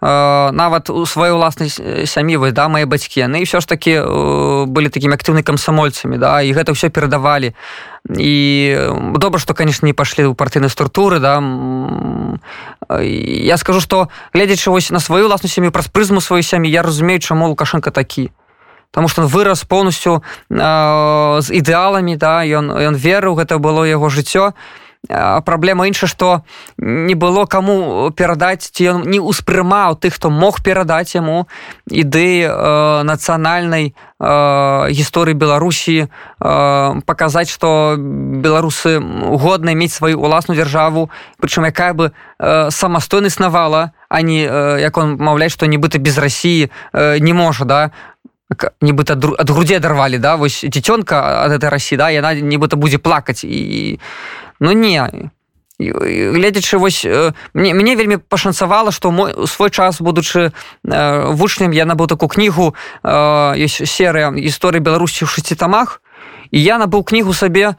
э, 0.00 0.50
нават 0.50 0.90
у 0.90 1.06
сваёй 1.06 1.32
уласнай 1.32 1.70
сям'і 2.06 2.36
вы 2.36 2.52
да 2.52 2.68
мае 2.68 2.86
бацькі 2.86 3.20
яны 3.20 3.42
ўсё 3.44 3.60
ж 3.60 3.66
таки 3.66 4.00
э, 4.00 4.64
былі 4.66 4.88
такімі 4.88 5.14
актыўнымі 5.14 5.42
камсамольцамі 5.42 6.18
да 6.18 6.42
і 6.42 6.52
гэта 6.52 6.72
ўсё 6.72 6.90
перадавалі 6.90 7.54
і 8.08 8.76
добра 9.16 9.40
што 9.40 9.54
конечно 9.54 9.86
не 9.86 9.96
пашлі 9.96 10.28
ў 10.28 10.34
партыйнай 10.36 10.68
структуры 10.68 11.18
да 11.24 11.40
я 13.00 13.56
скажу 13.56 13.80
что 13.80 14.08
гледзячы 14.34 14.70
вось 14.70 14.90
на 14.90 15.00
сваю 15.00 15.26
уласную 15.26 15.50
сям'ю 15.50 15.72
праз 15.72 15.88
прызму 15.88 16.20
сваёй 16.20 16.44
сям'і 16.44 16.68
я 16.68 16.82
разумею 16.82 17.20
чаму 17.20 17.48
лукашенко 17.48 17.90
такі 17.90 18.30
потому 18.90 19.08
что 19.08 19.26
вырас 19.26 19.64
полностью 19.64 20.22
э, 20.50 21.40
з 21.40 21.48
ідэаламі 21.50 22.16
да 22.20 22.44
ён 22.44 22.68
ён 22.76 22.94
верыў 22.94 23.40
гэта 23.40 23.56
было 23.56 23.88
яго 23.88 24.12
жыццё 24.12 24.52
і 24.52 24.83
праблема 25.08 25.86
інша 25.86 26.06
што 26.06 26.42
не 26.78 27.14
было 27.14 27.46
каму 27.46 28.10
перадаць 28.16 28.70
ці 28.72 28.84
ён 28.96 28.98
не 29.04 29.20
ўспрымаў 29.20 30.00
тых 30.00 30.16
хто 30.16 30.30
мог 30.30 30.64
перадаць 30.64 31.14
яму 31.14 31.46
ідэі 31.90 32.48
э, 32.48 33.02
нацыянальнай 33.04 33.92
э, 33.92 33.94
гісторыі 34.90 35.36
беларусі 35.36 36.08
э, 36.08 36.08
паказаць 37.04 37.52
што 37.52 37.96
беларусы 37.98 38.96
годна 39.00 39.74
мець 39.74 39.92
сваю 39.92 40.20
уласную 40.20 40.56
дзяржаву 40.56 41.10
прычым 41.36 41.68
якая 41.68 41.92
бы 41.92 42.10
э, 42.10 42.70
самастойна 42.70 43.28
існавала 43.28 43.92
а 44.08 44.22
не 44.22 44.46
э, 44.48 44.80
як 44.80 44.96
он 44.96 45.16
маўляць 45.20 45.52
што 45.52 45.66
нібыта 45.66 45.98
без 45.98 46.18
рассіі 46.18 46.70
э, 46.92 47.18
не 47.20 47.34
можа 47.34 47.64
да? 47.64 47.90
Нібыта 48.80 49.18
ад 49.18 49.50
грудзей 49.50 49.76
адарвалі 49.76 50.18
да? 50.18 50.36
Вось 50.36 50.64
дзіцёнка 50.64 51.44
ад 51.44 51.52
этой 51.52 51.68
рассі 51.68 51.96
да? 51.96 52.10
Яна 52.10 52.34
нібыта 52.34 52.76
будзе 52.76 52.98
плакаць 52.98 53.44
і 53.44 53.98
ну 54.60 54.72
не 54.72 55.30
гледзячы 55.78 56.78
вось 56.78 57.04
мне 57.54 57.74
мне 57.74 57.96
вельмі 57.96 58.16
пашанцавала 58.16 58.92
што 58.92 59.10
мой 59.10 59.46
свой 59.46 59.70
час 59.70 60.00
будучы 60.00 60.52
вучнем 60.84 61.70
я 61.72 61.84
набыў 61.84 62.06
такую 62.06 62.28
кнігу 62.28 62.74
ёсць 63.02 63.82
серыя 63.82 64.30
гісторыі 64.30 64.80
беларусі 64.80 65.26
ў 65.26 65.28
шасці 65.28 65.58
тамах 65.58 66.00
і 66.50 66.62
я 66.62 66.78
набыў 66.78 67.02
кнігу 67.02 67.34
сабе 67.34 67.74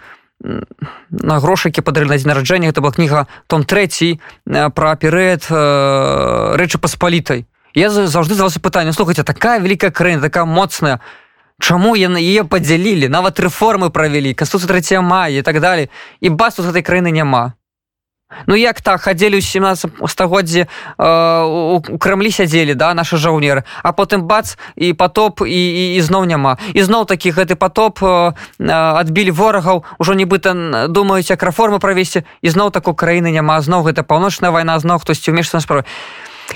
на 1.10 1.40
грошыкі 1.40 1.82
падары 1.82 2.06
на 2.06 2.18
нараджэння. 2.18 2.70
Это 2.70 2.82
была 2.82 2.92
кніга 2.92 3.28
том 3.48 3.64
трэці 3.64 4.20
пра 4.46 4.96
перыяд 4.96 5.48
рэчы 5.50 6.78
паспалітай. 6.78 7.46
Я 7.74 7.90
заўжды 7.90 8.36
залася 8.36 8.60
пытанне 8.60 8.94
слухайце 8.94 9.24
такая 9.24 9.60
вялікая 9.60 9.92
краіна 9.92 10.22
такая 10.22 10.46
моцная 10.46 11.00
Чаму 11.62 11.96
яны 11.96 12.20
яе 12.20 12.44
падзялілі 12.44 13.08
нават 13.08 13.40
рэформы 13.40 13.90
правялі 13.90 14.34
кастуцы 14.36 14.68
3 14.68 15.00
мая 15.00 15.40
і 15.40 15.42
так 15.42 15.62
далее 15.62 15.90
і 16.20 16.30
бас 16.30 16.56
тут 16.56 16.68
гэтай 16.68 16.84
краіны 16.84 17.12
няма 17.12 17.56
Ну 18.48 18.56
як 18.56 18.82
так? 18.82 19.02
Хадзелі 19.02 19.40
ў 19.40 19.46
17 19.46 20.10
стагоддзі 20.10 20.66
э, 20.66 20.70
у 21.00 21.98
крамлі 21.98 22.32
сядзелі 22.32 22.74
да 22.74 22.94
наша 22.94 23.18
жаўнеры 23.18 23.64
а 23.84 23.94
потым 23.94 24.28
бац 24.28 24.58
і 24.76 24.94
потоп 24.94 25.46
і, 25.46 25.48
і, 25.48 25.96
і 25.96 26.02
зноў 26.02 26.26
няма 26.26 26.58
і 26.74 26.82
зноў 26.82 27.06
такі 27.06 27.32
гэты 27.32 27.56
потоп 27.56 28.04
э, 28.04 28.34
адбілі 28.60 29.32
ворагаў 29.32 29.86
ужо 30.00 30.14
нібыта 30.18 30.88
думаюць 30.92 31.30
як 31.30 31.40
рэформы 31.40 31.80
правесці 31.80 32.26
і 32.42 32.48
зноў 32.50 32.72
такой 32.76 32.96
краіны 32.98 33.32
няма 33.32 33.62
зноў 33.62 33.88
гэта 33.88 34.04
паўночная 34.04 34.52
вайна 34.52 34.76
зноў 34.80 35.00
хтосьці 35.00 35.32
ўмешся 35.32 35.56
на 35.58 35.62
справы 35.62 35.86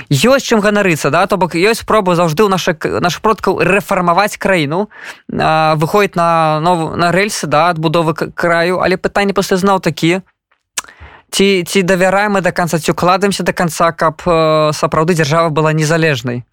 ёсць 0.10 0.46
чым 0.46 0.60
ганарыцца 0.60 1.10
да? 1.10 1.26
То 1.28 1.38
бок 1.38 1.56
ёсць 1.56 1.82
спробу 1.82 2.16
заўжды 2.16 2.44
ў 2.46 2.50
наших 2.50 2.84
наших 2.84 3.22
продкаў 3.22 3.60
рэфармаваць 3.62 4.38
краіну 4.38 4.90
выходит 5.28 6.16
на 6.16 6.60
нову 6.60 6.96
на 6.96 7.12
рэльсы 7.12 7.48
да 7.48 7.70
адбудовы 7.70 8.14
краю. 8.14 8.82
Але 8.82 8.98
пытанне 8.98 9.34
пасля 9.34 9.58
зноў 9.58 9.80
такі 9.80 10.22
ці 11.32 11.64
ці 11.64 11.80
давяраем 11.82 12.38
мы 12.38 12.42
до 12.42 12.52
конца 12.52 12.80
ці 12.80 12.92
укладаемся 12.92 13.44
до 13.44 13.54
конца 13.54 13.92
каб 13.92 14.22
сапраўды 14.74 15.14
дзяржава 15.14 15.50
была 15.50 15.74
незалежнай? 15.74 16.44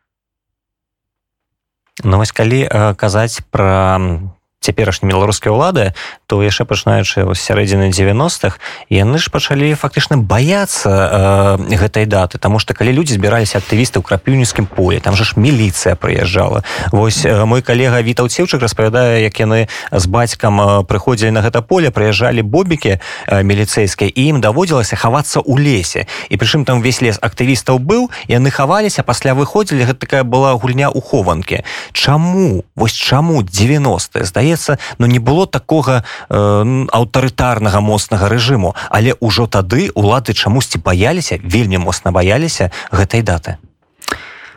Ну 2.05 2.19
вось 2.19 2.33
калі 2.33 2.69
э, 2.69 2.95
казаць 2.95 3.41
пра 3.51 4.36
цяперашні 4.67 5.09
беларускай 5.09 5.53
улады 5.55 5.95
то 6.27 6.43
яшчэ 6.43 6.67
пачынаючы 6.67 7.23
сярэдзіны 7.39 7.95
90-х 7.95 8.59
яны 8.91 9.19
ж 9.19 9.31
пачалі 9.31 9.75
фактычна 9.79 10.19
баяцца 10.19 11.59
э, 11.61 11.77
гэтай 11.79 12.07
даты. 12.07 12.39
Тому 12.39 12.59
что 12.59 12.75
калі 12.75 12.93
людзі 12.93 13.15
збіраліся 13.15 13.59
актывісты 13.63 13.99
ў 13.99 14.03
крапіўніцкім 14.03 14.67
поле 14.67 14.99
там 14.99 15.15
же 15.15 15.25
ж 15.25 15.39
міліцыя 15.39 15.95
прыязджала. 15.95 16.65
Восьось 16.91 17.27
э, 17.27 17.45
мой 17.45 17.63
калега 17.63 18.03
вітаў 18.03 18.27
цеўчык 18.27 18.59
распавядае 18.59 19.23
як 19.23 19.39
яны 19.39 19.69
з 19.93 20.05
бацькам 20.07 20.61
э, 20.61 20.85
прыходзілі 20.85 21.31
на 21.31 21.47
гэта 21.47 21.63
поле 21.63 21.95
прыязджалі 21.95 22.43
бобікі 22.43 22.99
э, 22.99 23.43
міліцэйскія 23.43 24.11
і 24.11 24.23
ім 24.35 24.41
даводзілася 24.41 24.97
хавацца 24.97 25.39
ў 25.39 25.55
лесе. 25.63 26.11
І 26.29 26.35
прычым 26.37 26.65
там 26.67 26.83
весь 26.83 27.03
лес 27.03 27.23
актывістаў 27.23 27.79
быў 27.79 28.11
яны 28.27 28.51
хаваліся 28.51 29.07
пасля 29.07 29.39
выходзілі 29.39 29.87
гэта 29.87 29.99
такая 30.03 30.25
была 30.25 30.59
гульня 30.59 30.91
ў 30.91 30.99
хованкі. 30.99 31.63
Чаму 31.93 32.65
вось 32.75 32.97
чаму 32.97 33.43
90 33.43 34.25
здаецца 34.25 34.56
здаецца 34.57 34.83
но 34.99 35.07
ну, 35.07 35.13
не 35.13 35.19
было 35.19 35.47
такога 35.47 36.03
э, 36.29 36.87
аўтарытарнага 36.93 37.81
моцнага 37.81 38.29
рэжыму. 38.29 38.75
Але 38.91 39.15
ўжо 39.21 39.47
тады 39.47 39.91
улады 39.95 40.33
чамусьці 40.35 40.79
баяліся 40.79 41.39
вельмі 41.43 41.79
моцна 41.79 42.11
баяліся 42.11 42.73
гэтай 42.91 43.23
даты. 43.23 43.57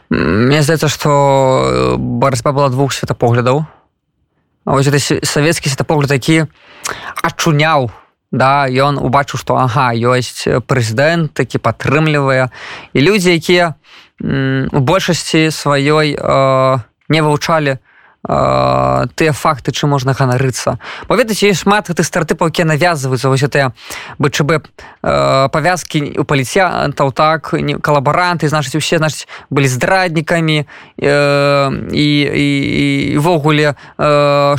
Мне 0.10 0.62
здаецца 0.62 0.88
што 0.88 1.10
э, 1.12 1.96
барацьба 1.98 2.52
была 2.52 2.70
двух 2.70 2.94
светапоглядаў. 2.94 3.66
Ось 4.66 4.88
это 4.88 5.00
савецкі 5.00 5.70
светапогляд 5.70 6.12
які 6.12 6.46
ачуняў 7.24 7.92
да 8.32 8.70
ён 8.70 9.02
убачыў 9.02 9.42
што 9.42 9.58
ага 9.58 9.94
ёсць 9.94 10.46
прэзідэнт 10.46 11.34
такі 11.34 11.58
падтрымлівае. 11.58 12.50
І 12.94 13.00
людзі 13.02 13.34
якія 13.34 13.76
у 14.20 14.80
большасці 14.80 15.50
сваёй 15.50 16.18
э, 16.18 16.78
не 17.10 17.22
вывучалі 17.22 17.80
тыя 18.28 19.32
факты 19.32 19.72
чым 19.72 19.96
можна 19.96 20.12
ганарыцца. 20.12 20.76
Бо 21.08 21.16
ведаце 21.16 21.48
ёсць 21.48 21.64
шмат 21.64 21.88
гэтых 21.88 22.04
стартыпаў 22.04 22.52
якія 22.52 22.68
навязваюцца 22.68 23.32
вось 23.32 23.48
тыя 23.48 23.72
бчб 24.20 24.60
павязкі 25.02 26.20
у 26.20 26.24
паліцянтаў 26.28 27.16
так 27.16 27.54
не 27.56 27.80
калабаранты 27.80 28.52
значыць 28.52 28.76
усе 28.76 29.00
значыць 29.00 29.24
былі 29.50 29.72
здраднікамі 29.72 30.68
і 31.00 32.08
івогуле 33.16 33.80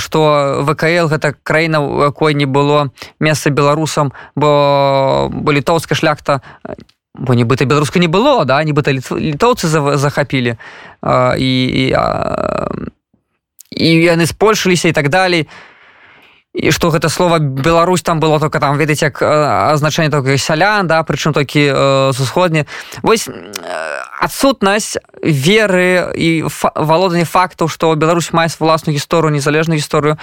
што 0.00 0.20
вКл 0.64 1.12
гэта 1.12 1.36
краіна 1.44 1.84
у 1.84 2.00
якой 2.08 2.32
не 2.32 2.48
было 2.48 2.88
месца 3.20 3.52
беларусам 3.52 4.12
бо 4.36 5.28
бо 5.28 5.52
літоўская 5.52 6.00
шляхта 6.00 6.40
бо 7.12 7.34
нібыта 7.34 7.68
беларуска 7.68 7.98
не 8.00 8.08
было 8.08 8.44
да 8.44 8.64
нібыта 8.64 8.92
літоўцы 8.96 9.68
захапілі. 9.68 10.56
І, 11.36 11.52
і 11.64 11.96
і 13.70 13.88
яны 14.02 14.26
спольшыліся 14.26 14.88
і 14.88 14.92
так 14.92 15.08
далей. 15.08 15.48
І 16.50 16.72
што 16.74 16.90
гэта 16.90 17.08
слова 17.08 17.38
Беларусь 17.38 18.02
там 18.02 18.18
было 18.18 18.40
только 18.40 18.58
там 18.58 18.76
ведаць 18.76 19.02
як 19.02 19.22
азначэнне 19.22 20.10
только 20.10 20.36
сялян 20.36 20.86
да 20.86 21.02
прычым 21.06 21.32
толькі 21.32 21.62
э, 21.70 22.12
з 22.12 22.18
усходні. 22.20 22.66
Вось 23.02 23.30
адсутнасць 24.20 24.98
веры 25.22 26.10
і 26.18 26.44
валоданне 26.74 27.24
фактаў 27.24 27.70
што 27.70 27.94
Беларусь 27.94 28.32
мае 28.34 28.50
власную 28.58 28.98
гісторыю 28.98 29.30
незалежную 29.30 29.78
гісторыю 29.78 30.18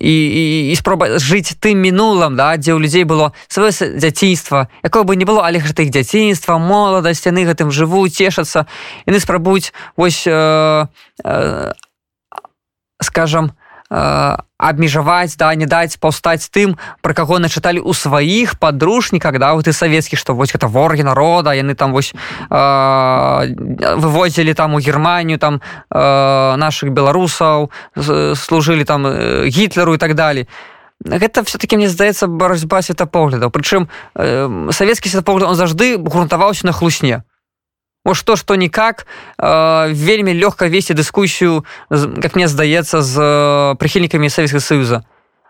і, 0.00 0.10
і, 0.10 0.72
і 0.72 0.74
спроба 0.80 1.20
жыць 1.20 1.54
тым 1.60 1.84
мінулым 1.84 2.40
да 2.40 2.56
дзе 2.56 2.72
ў 2.72 2.80
людзей 2.80 3.04
было 3.04 3.36
сваё 3.46 3.68
дзяцінства. 3.70 4.72
Якое 4.80 5.04
бы 5.04 5.12
не 5.12 5.28
было 5.28 5.44
але 5.44 5.60
гэта 5.60 5.84
іх 5.84 5.92
дзяцінства 5.92 6.56
моладасць 6.56 7.28
яны 7.28 7.44
гэтым 7.44 7.68
жывуць 7.68 8.16
цешацца. 8.16 8.64
Яны 9.04 9.20
спрабуюць 9.20 9.76
вось 9.92 10.24
э, 10.24 10.88
э, 11.20 11.72
скажем 13.02 13.52
абмежаваць 14.58 15.36
да 15.38 15.54
не 15.54 15.66
даць 15.66 15.94
паўстаць 16.00 16.50
тым 16.50 16.74
пра 17.06 17.14
каго 17.14 17.38
начыталі 17.38 17.78
ў 17.78 17.94
сваіх 17.94 18.58
падручніках 18.58 19.38
да 19.38 19.54
вот 19.54 19.68
і 19.70 19.72
савецкі 19.76 20.18
што 20.18 20.34
вось 20.34 20.50
гэта 20.50 20.66
ворагі 20.66 21.06
народа 21.06 21.54
яны 21.54 21.78
там 21.78 21.92
вось 21.92 22.10
э, 22.10 23.54
вывозілі 23.94 24.54
там 24.58 24.74
у 24.74 24.80
германію 24.82 25.38
там 25.38 25.60
э, 25.60 26.56
наших 26.56 26.90
беларусаў 26.90 27.70
служылі 28.34 28.84
там 28.84 29.06
гітлеру 29.46 29.94
і 29.94 29.98
так 29.98 30.14
далее. 30.14 30.48
Гэта 31.04 31.44
все-таки 31.44 31.76
мне 31.76 31.88
здаецца 31.88 32.26
барацьба 32.26 32.82
светапоглядаў 32.82 33.52
прычым 33.52 33.86
э, 34.16 34.72
савецкі 34.72 35.12
светапогляд 35.12 35.52
он 35.52 35.54
заўжды 35.54 35.94
грунтаваўся 36.00 36.66
на 36.66 36.72
хлусне 36.72 37.22
вот 38.06 38.14
что 38.14 38.36
что 38.36 38.54
никак. 38.54 39.06
Э, 39.38 39.92
вельмі 39.92 40.32
лёгка 40.32 40.70
весці 40.70 40.94
дыскусію 40.94 41.66
как 41.90 42.36
мне 42.36 42.48
здаецца 42.48 43.02
з 43.02 43.20
э, 43.20 43.74
прыхільнікамі 43.76 44.30
Савецкага 44.30 44.60
союза. 44.60 45.04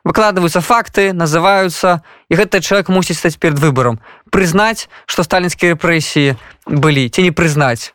Выкладываются 0.05 0.61
факты 0.61 1.13
называются 1.13 2.01
і 2.31 2.35
гэты 2.35 2.61
чалавек 2.61 2.89
мусіць 2.89 3.19
стаць 3.19 3.37
перед 3.37 3.59
выбором. 3.59 4.01
Прызнаць 4.33 4.89
что 5.05 5.23
сталінскія 5.23 5.77
рэпрэсіі 5.77 6.37
былі 6.67 7.09
ці 7.09 7.23
не 7.23 7.31
прызнаць 7.31 7.93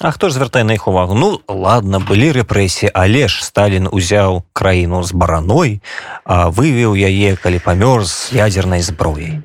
А 0.00 0.10
хто 0.10 0.28
ж 0.28 0.34
звяртае 0.34 0.64
на 0.64 0.74
іх 0.74 0.88
увагу? 0.88 1.14
Ну 1.14 1.40
ладно 1.48 2.00
былі 2.00 2.32
рэпрэсіі 2.32 2.90
але 2.92 3.28
ж 3.28 3.40
сталін 3.40 3.88
узяў 3.88 4.44
краіну 4.52 5.00
з 5.02 5.16
бараной 5.16 5.80
вывеў 6.26 6.92
яе 6.92 7.36
калі 7.40 7.58
памёр 7.64 8.04
з 8.04 8.36
ядзернай 8.36 8.84
зброяй 8.84 9.40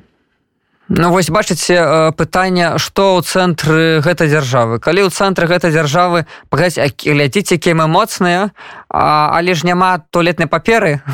Ну 0.88 1.10
вось 1.12 1.28
бачыце 1.28 2.12
пытанне 2.16 2.80
што 2.80 3.20
ў 3.20 3.24
цэнтры 3.24 4.00
гэтай 4.00 4.32
дзяржавы. 4.32 4.80
Калі 4.80 5.04
ў 5.04 5.12
цэнтры 5.12 5.44
гэтай 5.44 5.68
дзяржавы 5.68 6.24
пагаць 6.48 6.80
глядзіце 6.80 7.60
якія 7.60 7.76
мы 7.76 7.86
моцныя 7.92 8.56
але 8.88 9.52
ж 9.52 9.68
няма 9.68 10.00
туалетнай 10.10 10.48
паперы 10.48 11.04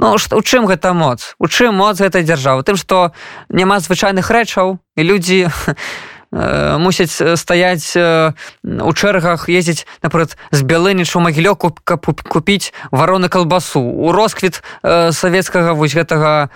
Ну 0.00 0.16
у 0.16 0.42
чым 0.42 0.64
гэта 0.64 0.96
моц? 0.96 1.36
У 1.38 1.46
чым 1.46 1.76
моц 1.76 2.00
гэтай 2.00 2.24
дзяржавы? 2.24 2.64
Тым 2.64 2.80
што 2.80 3.12
няма 3.52 3.84
звычайных 3.84 4.32
рэчаў 4.32 4.80
і 4.96 5.02
людзі 5.04 5.46
Э, 5.46 5.52
мусяць 6.32 7.18
э, 7.20 7.36
стаяць 7.36 7.96
э, 7.96 8.32
у 8.62 8.92
чэргах 8.94 9.48
ездзіць 9.50 9.86
напрыклад 10.02 10.38
з 10.54 10.62
бялынічу 10.62 11.18
магілёку 11.18 11.74
каб 11.82 12.06
купіць 12.06 12.72
вароны 12.94 13.28
калбасу. 13.28 13.82
У 13.82 14.12
росквіт 14.12 14.62
савецкага 14.82 15.74
вось 15.74 15.94
гэтага 15.94 16.54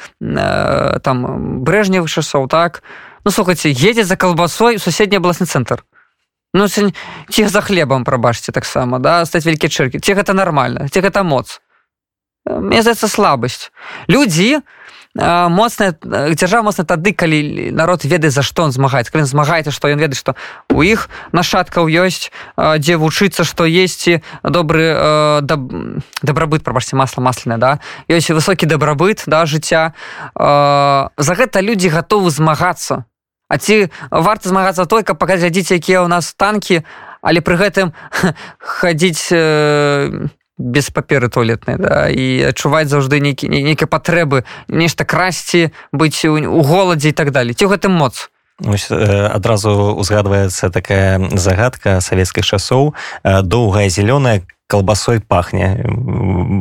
там 1.02 1.16
брэжневых 1.66 2.06
часоў 2.06 2.46
так? 2.46 2.82
Ну 3.24 3.30
слухайце 3.30 3.74
едзе 3.74 4.04
за 4.04 4.16
калбасой 4.16 4.78
суседні 4.78 5.18
абласны 5.18 5.46
цэнтр. 5.46 5.82
Ну 6.54 6.68
ці 6.68 7.42
за 7.48 7.60
хлебам 7.60 8.04
прабачце 8.04 8.52
таксама 8.52 9.02
да 9.02 9.26
стаць 9.26 9.42
вялікі 9.42 9.66
чэркі 9.66 9.98
ці 9.98 10.14
гэта 10.14 10.38
нармальна 10.38 10.86
ці 10.86 11.02
гэта 11.02 11.26
моц? 11.26 11.58
Мне 12.46 12.82
здаецца 12.82 13.08
слабасць. 13.08 13.72
Людзі 14.06 14.62
моцная 15.14 15.94
дзяржава 16.02 16.66
моцна 16.66 16.84
тады 16.84 17.14
калі 17.14 17.70
народ 17.70 18.04
ведае 18.04 18.30
за 18.34 18.42
што 18.42 18.66
он 18.66 18.72
змагаецца. 18.74 19.12
Калі 19.14 19.24
змагаецца 19.24 19.70
што 19.70 19.88
ён 19.88 20.02
ведае 20.02 20.18
што 20.18 20.34
у 20.74 20.82
іх 20.82 21.08
нашаткаў 21.30 21.86
ёсць 21.86 22.34
дзе 22.58 22.98
вучыцца 22.98 23.46
што 23.46 23.62
есці 23.64 24.22
добры 24.42 25.40
даб... 25.42 25.70
дабрабыт 26.22 26.66
прабачце 26.66 26.96
масла 26.98 27.22
масляна 27.22 27.58
да? 27.58 27.72
Ёсць 28.10 28.34
высокі 28.34 28.66
дабрабыт 28.66 29.22
да 29.26 29.46
жыцця. 29.46 29.94
За 30.34 31.32
гэта 31.38 31.62
людзі 31.62 31.94
гатовы 31.94 32.30
змагацца. 32.30 33.06
А 33.48 33.58
ці 33.58 33.86
варта 34.10 34.48
змагацца 34.48 34.86
той 34.86 35.06
каб 35.06 35.18
паказаць 35.18 35.54
якія 35.54 36.02
ў 36.02 36.10
нас 36.10 36.34
танкі 36.34 36.82
але 37.22 37.40
пры 37.40 37.56
гэтым 37.56 37.94
хадзіць 38.58 39.30
без 40.58 40.90
паперы 40.90 41.28
туалетнай 41.28 41.76
да, 41.78 42.08
і 42.08 42.54
адчуваць 42.54 42.88
заўжды 42.88 43.18
нейкі 43.20 43.50
нейкія 43.50 43.90
патрэбы 43.90 44.44
нешта 44.68 45.04
красці 45.04 45.74
быць 45.92 46.22
у, 46.24 46.38
голадзе 46.62 47.10
і 47.10 47.16
так 47.16 47.30
далее 47.30 47.54
ці 47.54 47.66
гэтым 47.66 47.92
моц? 47.92 48.30
Адразу 48.62 49.98
узгадваецца 49.98 50.70
такая 50.70 51.18
загадка 51.34 51.98
савецкіх 51.98 52.46
часоў. 52.46 52.94
Доўгая 53.24 53.90
зялёная 53.90 54.46
калбасой 54.66 55.20
пахне. 55.20 55.82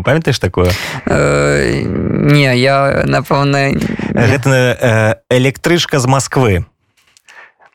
Памятаеш 0.03 0.39
такое? 0.39 0.71
Э, 1.05 1.81
не 1.85 2.49
я 2.57 3.03
напэўна 3.05 3.77
гэта 4.13 4.49
э, 4.49 5.15
электрычка 5.29 5.99
з 5.99 6.07
Масквы 6.07 6.65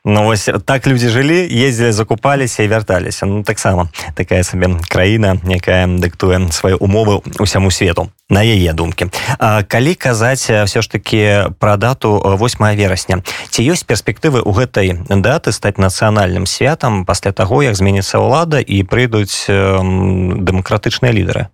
Ну 0.05 0.23
вось 0.23 0.49
так 0.65 0.87
людзі 0.87 1.09
жылі 1.09 1.43
ездзілі 1.43 1.91
закупаліся 1.91 2.63
і 2.63 2.67
вярталіся 2.67 3.25
ну 3.25 3.43
таксама 3.43 3.89
такая 4.15 4.43
сабе 4.43 4.79
краіна 4.87 5.37
якая 5.43 5.87
дыктуе 5.87 6.51
свае 6.51 6.75
умовы 6.75 7.19
усяму 7.39 7.71
свету 7.71 8.07
на 8.29 8.39
яе 8.39 8.71
думкі 8.73 9.11
а, 9.39 9.63
калі 9.63 9.95
казаць 9.95 10.47
все 10.47 10.81
ж 10.81 10.91
таки 10.91 11.51
пра 11.59 11.77
дату 11.77 12.15
8 12.15 12.75
верасня? 12.75 13.23
Ці 13.49 13.63
ёсць 13.67 13.83
перспектывы 13.83 14.39
ў 14.39 14.51
гэтай 14.55 14.87
даты 15.09 15.51
стаць 15.51 15.77
нацыянальным 15.77 16.45
святам 16.45 17.03
пасля 17.05 17.31
таго 17.31 17.63
як 17.63 17.75
зменіцца 17.75 18.23
ўлада 18.23 18.63
і 18.63 18.83
прыйдуць 18.87 19.51
дэмакратычныя 19.51 21.11
лідары? 21.11 21.51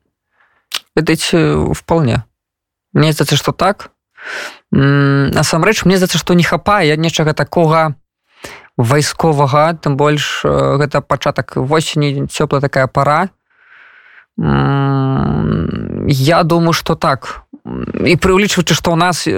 Ведаеце 0.96 1.74
вполне. 1.74 2.24
Мне 2.94 3.12
здаецца 3.12 3.36
что 3.36 3.52
так. 3.52 3.92
Насамрэч 4.72 5.86
мне 5.86 5.98
здаецца 5.98 6.22
што 6.22 6.34
не 6.34 6.44
хапае 6.44 6.98
нечага 6.98 7.34
такога 7.34 7.96
вайсковага 8.78 9.74
тым 9.80 9.96
больш 9.98 10.44
гэта 10.44 11.02
пачатак 11.02 11.56
восені 11.56 12.28
цёпла 12.28 12.62
такая 12.62 12.88
пара. 12.88 13.30
Я 16.08 16.44
думаю 16.44 16.74
что 16.74 16.96
так. 16.96 17.44
І 17.66 18.14
прыўлічваючы 18.20 18.76
што 18.78 18.94
ў 18.94 18.98
нас 19.00 19.26
э, 19.26 19.34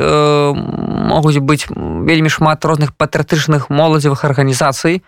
могуць 1.07 1.39
быць 1.39 1.69
вельмі 1.71 2.27
шмат 2.27 2.65
розных 2.65 2.91
патрыятычных 2.97 3.69
моладзевых 3.69 4.25
арганізацый 4.27 5.05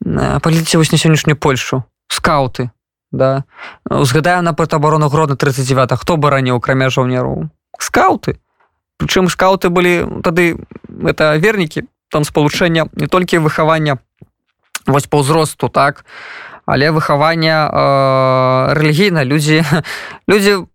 паліце 0.00 0.78
вось 0.78 0.92
на 0.92 0.98
сённяшнюю 0.98 1.36
польшу. 1.36 1.84
Скауты 2.08 2.70
да. 3.12 3.44
Узгадаю 3.90 4.42
на 4.42 4.54
пратабарону 4.54 5.08
гродна 5.08 5.36
39 5.36 5.92
хто 5.98 6.16
бараніў 6.16 6.60
крамя 6.60 6.88
жаўнеру 6.88 7.50
скауты. 7.78 8.40
Прычым 8.96 9.28
скауты 9.28 9.68
былі 9.68 10.22
тады 10.24 10.56
это 10.88 11.36
вернікі 11.36 11.84
там 12.12 12.28
спалучэння 12.28 12.92
не 12.92 13.08
толькі 13.08 13.40
выхавання 13.40 13.96
вось 14.84 15.08
па 15.08 15.24
ўзросту 15.24 15.72
так? 15.72 16.04
Але 16.68 16.92
выхавання 16.92 17.66
э, 17.72 18.74
рэлігійна 18.76 19.24
людзі 19.24 19.64
людзі 20.28 20.68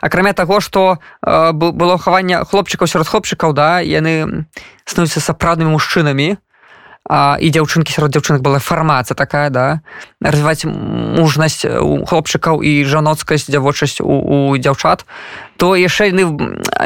акрамя 0.00 0.32
таго 0.32 0.60
што 0.60 1.00
э, 1.24 1.52
было 1.52 1.96
хаванне 1.98 2.44
хлопчыкаў 2.44 2.86
сярод 2.86 3.08
хлопчыкаў 3.08 3.56
да 3.56 3.80
яны 3.80 4.46
становяцца 4.84 5.24
сапраўднымі 5.24 5.72
мужчынамі 5.72 6.36
і 7.10 7.46
дзяўчынкі 7.50 7.90
сярод 7.90 8.14
дзяўчынак 8.14 8.42
была 8.42 8.62
фармацыя 8.62 9.18
такая 9.18 9.50
да? 9.50 9.80
Развіваць 10.22 10.62
мужнасць 10.66 11.66
у 11.66 12.06
хлопчыкаў 12.06 12.62
і 12.62 12.84
жаноцкасць 12.86 13.50
дзявочасць 13.50 13.98
у, 13.98 14.14
у 14.14 14.36
дзяўчат. 14.54 15.06
То 15.58 15.74
яшчэ 15.74 16.14
яны 16.14 16.30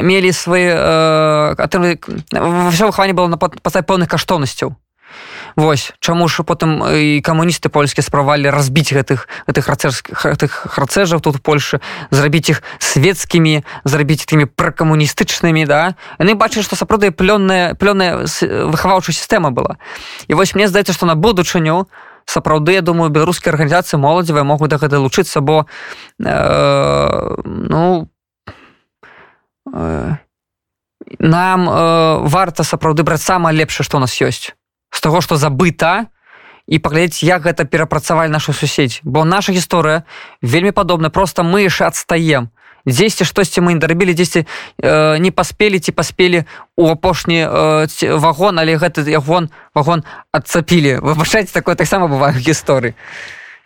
мелі 0.00 0.32
свае 0.32 0.72
э, 0.72 1.54
ўсё 2.32 2.88
выхаванне 2.88 3.12
было 3.12 3.28
на 3.28 3.36
патай 3.36 3.84
пэўных 3.84 4.08
каштоўнасцяў 4.08 4.72
Вось 5.56 5.92
чаму 6.00 6.28
ж 6.28 6.42
потым 6.42 6.82
і 6.82 7.20
камуністы 7.22 7.68
польскія 7.68 8.02
справалі 8.02 8.50
разбіць 8.50 8.90
гэтых 8.90 9.28
гэтых 9.46 9.64
рацэрскіх 9.68 10.52
храцэжаў 10.74 11.20
тут 11.22 11.38
Польшы 11.42 11.78
зрабіць 12.10 12.50
іх 12.50 12.62
свецкімі 12.82 13.62
зрабіць 13.84 14.26
тымі 14.26 14.50
пракамуністычнымі 14.50 15.62
да? 15.66 15.94
Яны 16.18 16.34
бачылі 16.34 16.66
што 16.66 16.74
сапраўды 16.74 17.14
плённая 17.14 17.78
плённая 17.78 18.26
выхаваўчая 18.66 19.14
сістэма 19.14 19.54
была. 19.54 19.78
І 20.26 20.34
вось 20.34 20.54
мне 20.54 20.66
здаецца 20.66 20.92
што 20.92 21.06
на 21.06 21.14
будучыню 21.14 21.86
сапраўды 22.26 22.72
я 22.72 22.82
думаю 22.82 23.10
беларускія 23.10 23.52
арганізацыі 23.52 24.00
моладзевыя 24.00 24.44
могуць 24.44 24.68
да 24.68 24.78
гэта 24.82 24.98
лучыцца 24.98 25.40
бо 25.40 25.66
э, 26.18 27.36
ну 27.44 28.08
э, 29.70 30.16
нам 31.18 31.68
э, 31.68 32.18
варта 32.26 32.64
сапраўды 32.64 33.02
браць 33.02 33.22
самае 33.22 33.54
лепшае 33.54 33.84
што 33.84 33.98
у 33.98 34.00
нас 34.00 34.18
ёсць 34.20 34.56
з 34.94 35.00
таго 35.02 35.20
што 35.20 35.36
забыта 35.36 36.06
і 36.66 36.78
паглядзець 36.78 37.26
як 37.26 37.44
гэта 37.44 37.66
перапрацавалі 37.66 38.30
нашу 38.30 38.54
суседзь. 38.54 39.02
Бо 39.02 39.24
наша 39.24 39.52
гісторыя 39.52 40.06
вельмі 40.40 40.70
падобна 40.70 41.10
просто 41.10 41.42
мы 41.42 41.66
яшчэ 41.66 41.90
адстаем. 41.90 42.48
Дзесьці 42.86 43.24
штосьці 43.24 43.60
мы 43.60 43.74
дарабілі 43.74 44.14
дзесьці 44.14 44.44
э, 44.44 45.18
не 45.18 45.30
паспелі 45.30 45.80
ці 45.80 45.92
паспелі 45.92 46.44
у 46.76 46.88
апошні 46.88 47.44
э, 47.44 48.16
вагон 48.16 48.58
але 48.58 48.76
гэты 48.76 49.02
ягон 49.10 49.50
вагон 49.74 50.04
адцапілі. 50.32 51.00
Выбачайце 51.02 51.52
такое 51.52 51.74
таксама 51.74 52.08
бывае 52.08 52.32
гісторыі 52.38 52.94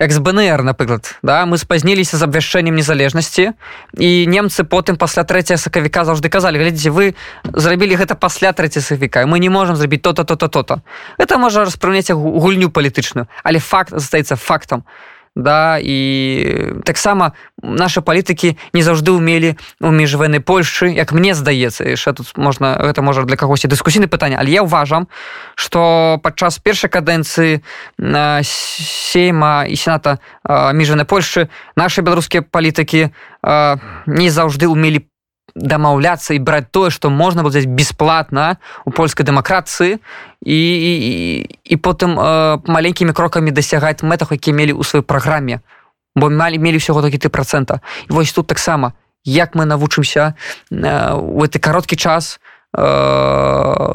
як 0.00 0.12
з 0.12 0.18
БНР 0.18 0.62
напрыклад 0.62 1.18
да 1.22 1.42
мы 1.42 1.58
спазніліся 1.58 2.16
з 2.16 2.22
абвяшчэннем 2.22 2.74
незалежнасці 2.78 3.58
і 3.98 4.10
немцы 4.30 4.62
потым 4.62 4.94
пасля 4.94 5.26
трэця 5.26 5.58
сакавіка 5.58 6.06
заўжды 6.06 6.30
казалі 6.30 6.62
глядзіце 6.62 6.94
вы 6.94 7.18
зрабілі 7.42 7.98
гэта 7.98 8.14
пасля 8.14 8.54
трэця 8.54 8.78
сакавіка 8.78 9.26
мы 9.26 9.42
не 9.42 9.50
можемм 9.50 9.74
зрабіць 9.74 10.02
то-то 10.06 10.22
то-то 10.22 10.46
то-то 10.46 10.82
это 11.18 11.38
можа 11.38 11.66
распрыняць 11.66 12.14
гульню 12.14 12.70
палітычную 12.70 13.26
але 13.42 13.58
факт 13.58 13.90
застаецца 13.90 14.38
фактам 14.38 14.86
да 15.38 15.78
і 15.78 16.82
таксама 16.84 17.32
наши 17.62 18.02
палітыкі 18.02 18.58
не 18.74 18.82
заўжды 18.82 19.14
ўмелі 19.14 19.54
у 19.78 19.94
міжвойны 19.94 20.42
Польшчы 20.42 20.90
як 20.90 21.14
мне 21.14 21.32
здаецца 21.38 21.86
яшчэ 21.86 22.18
тут 22.18 22.34
можна 22.34 22.74
гэта 22.82 23.06
можа 23.06 23.22
для 23.22 23.38
кагосьці 23.38 23.70
дыскусійны 23.70 24.10
пытання 24.10 24.42
але 24.42 24.50
я 24.50 24.66
ўважам 24.66 25.06
что 25.54 26.18
падчас 26.22 26.58
першай 26.58 26.90
кадэнцыі 26.90 27.62
сейма 28.42 29.64
і 29.70 29.76
сената 29.78 30.18
міжвойны 30.74 31.06
Польшчы 31.06 31.46
наши 31.78 32.02
беларускія 32.02 32.42
палітыкі 32.42 33.14
не 34.10 34.28
заўжды 34.34 34.66
умелі 34.66 35.06
дамаўляцца 35.58 36.34
і 36.34 36.38
браць 36.38 36.70
тое 36.70 36.90
што 36.90 37.10
можна 37.10 37.42
было 37.42 37.52
бесплатна 37.66 38.58
у 38.84 38.90
польскай 38.90 39.26
дэмакратыі 39.26 39.98
і, 40.44 40.60
і, 40.60 40.92
і 41.64 41.74
потым 41.76 42.14
э, 42.14 42.60
маленькімі 42.66 43.12
крокамі 43.12 43.50
дасягаць 43.50 44.02
мэтах 44.06 44.32
які 44.32 44.54
мелі 44.54 44.78
ў 44.78 44.82
сваёй 44.86 45.02
праграме 45.02 45.60
бо 46.18 46.30
малі 46.30 46.58
мелі 46.58 46.82
ўсяго 46.82 47.02
такі 47.02 47.18
ты 47.18 47.28
процента. 47.28 47.80
Вось 48.08 48.32
тут 48.32 48.46
таксама 48.46 48.92
як 49.24 49.54
мы 49.54 49.64
навучымся 49.64 50.34
э, 50.70 51.14
у 51.14 51.42
гэты 51.42 51.58
кароткі 51.58 51.96
час 51.96 52.40
э, 52.76 52.82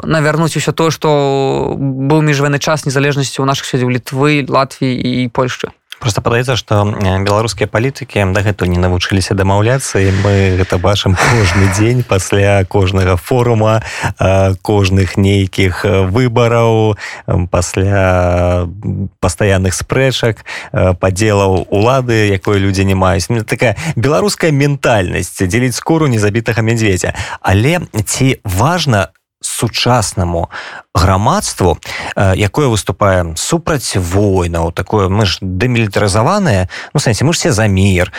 навярнуць 0.03 0.55
усё 0.55 0.71
тое 0.71 0.91
што 0.91 1.75
быў 1.79 2.21
міжвайны 2.21 2.59
час 2.59 2.85
незалежнасці 2.85 3.41
ў 3.41 3.45
нашых 3.45 3.65
сядзяў 3.65 3.89
літвы 3.89 4.45
Латвіі 4.47 4.93
і 4.93 5.27
Польшчы 5.29 5.71
просто 5.99 6.21
падаецца 6.21 6.55
што 6.55 6.83
беларускія 7.25 7.67
палітыкі 7.67 8.25
дагэтуль 8.33 8.71
не 8.71 8.79
навучыліся 8.81 9.33
дамаўляцца 9.37 9.99
і 9.99 10.09
мы 10.23 10.33
гэта 10.59 10.77
бачым 10.77 11.15
кожны 11.15 11.69
дзень 11.77 12.03
пасля 12.03 12.63
кожнага 12.65 13.15
форума 13.17 13.81
кожных 14.61 15.17
нейкіх 15.17 15.85
выбараў 15.85 16.97
пасля 17.49 18.67
пастаянных 19.19 19.73
спрэчак 19.73 20.45
падзелаў 20.99 21.67
улады 21.69 22.29
якой 22.29 22.59
людзі 22.59 22.85
не 22.85 22.95
маюць. 22.95 23.27
Такая 23.47 23.77
беларуская 23.95 24.51
ментальнасць 24.51 25.41
дзеліць 25.41 25.75
скору 25.75 26.07
незабітага 26.07 26.61
мядзведзя 26.61 27.13
але 27.41 27.79
ці 28.05 28.39
важна 28.43 29.09
сучаснаму 29.45 30.49
грамадству 30.95 31.77
э, 32.15 32.33
якое 32.35 32.67
выступае 32.67 33.35
супраць 33.35 33.95
войнаў 33.95 34.71
такое 34.71 35.09
мы 35.09 35.25
ж 35.25 35.37
дэмілітарызаваныя 35.41 36.69
ну 36.93 36.99
сэнсе 36.99 37.23
мы 37.23 37.33
ж 37.33 37.37
все 37.37 37.51
за 37.51 37.67
мір. 37.67 38.11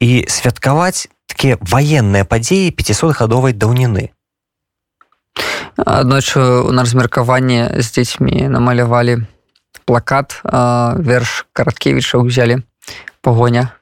І 0.00 0.24
святкаваць 0.28 1.08
такія 1.26 1.56
ваенныя 1.60 2.24
падзеі 2.24 2.74
500гадовай 2.74 3.52
даўніны. 3.52 4.10
Аднойчы 5.76 6.40
у 6.40 6.72
нас 6.72 6.90
размеркаванне 6.90 7.78
з 7.78 7.86
дзецьмі 7.94 8.48
намалявалі 8.50 9.24
плакат 9.86 10.40
верш 10.44 11.46
караткевіча 11.52 12.18
ўзялі 12.18 12.62
погоня 13.22 13.74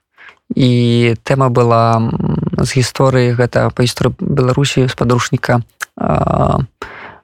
і 0.55 1.15
тэма 1.25 1.49
была 1.49 2.01
з 2.65 2.69
гісторыі 2.81 3.37
гэта 3.39 3.71
па 3.71 3.87
гісторыі 3.87 4.17
беларусі 4.19 4.89
з 4.89 4.95
падручніка 4.95 5.63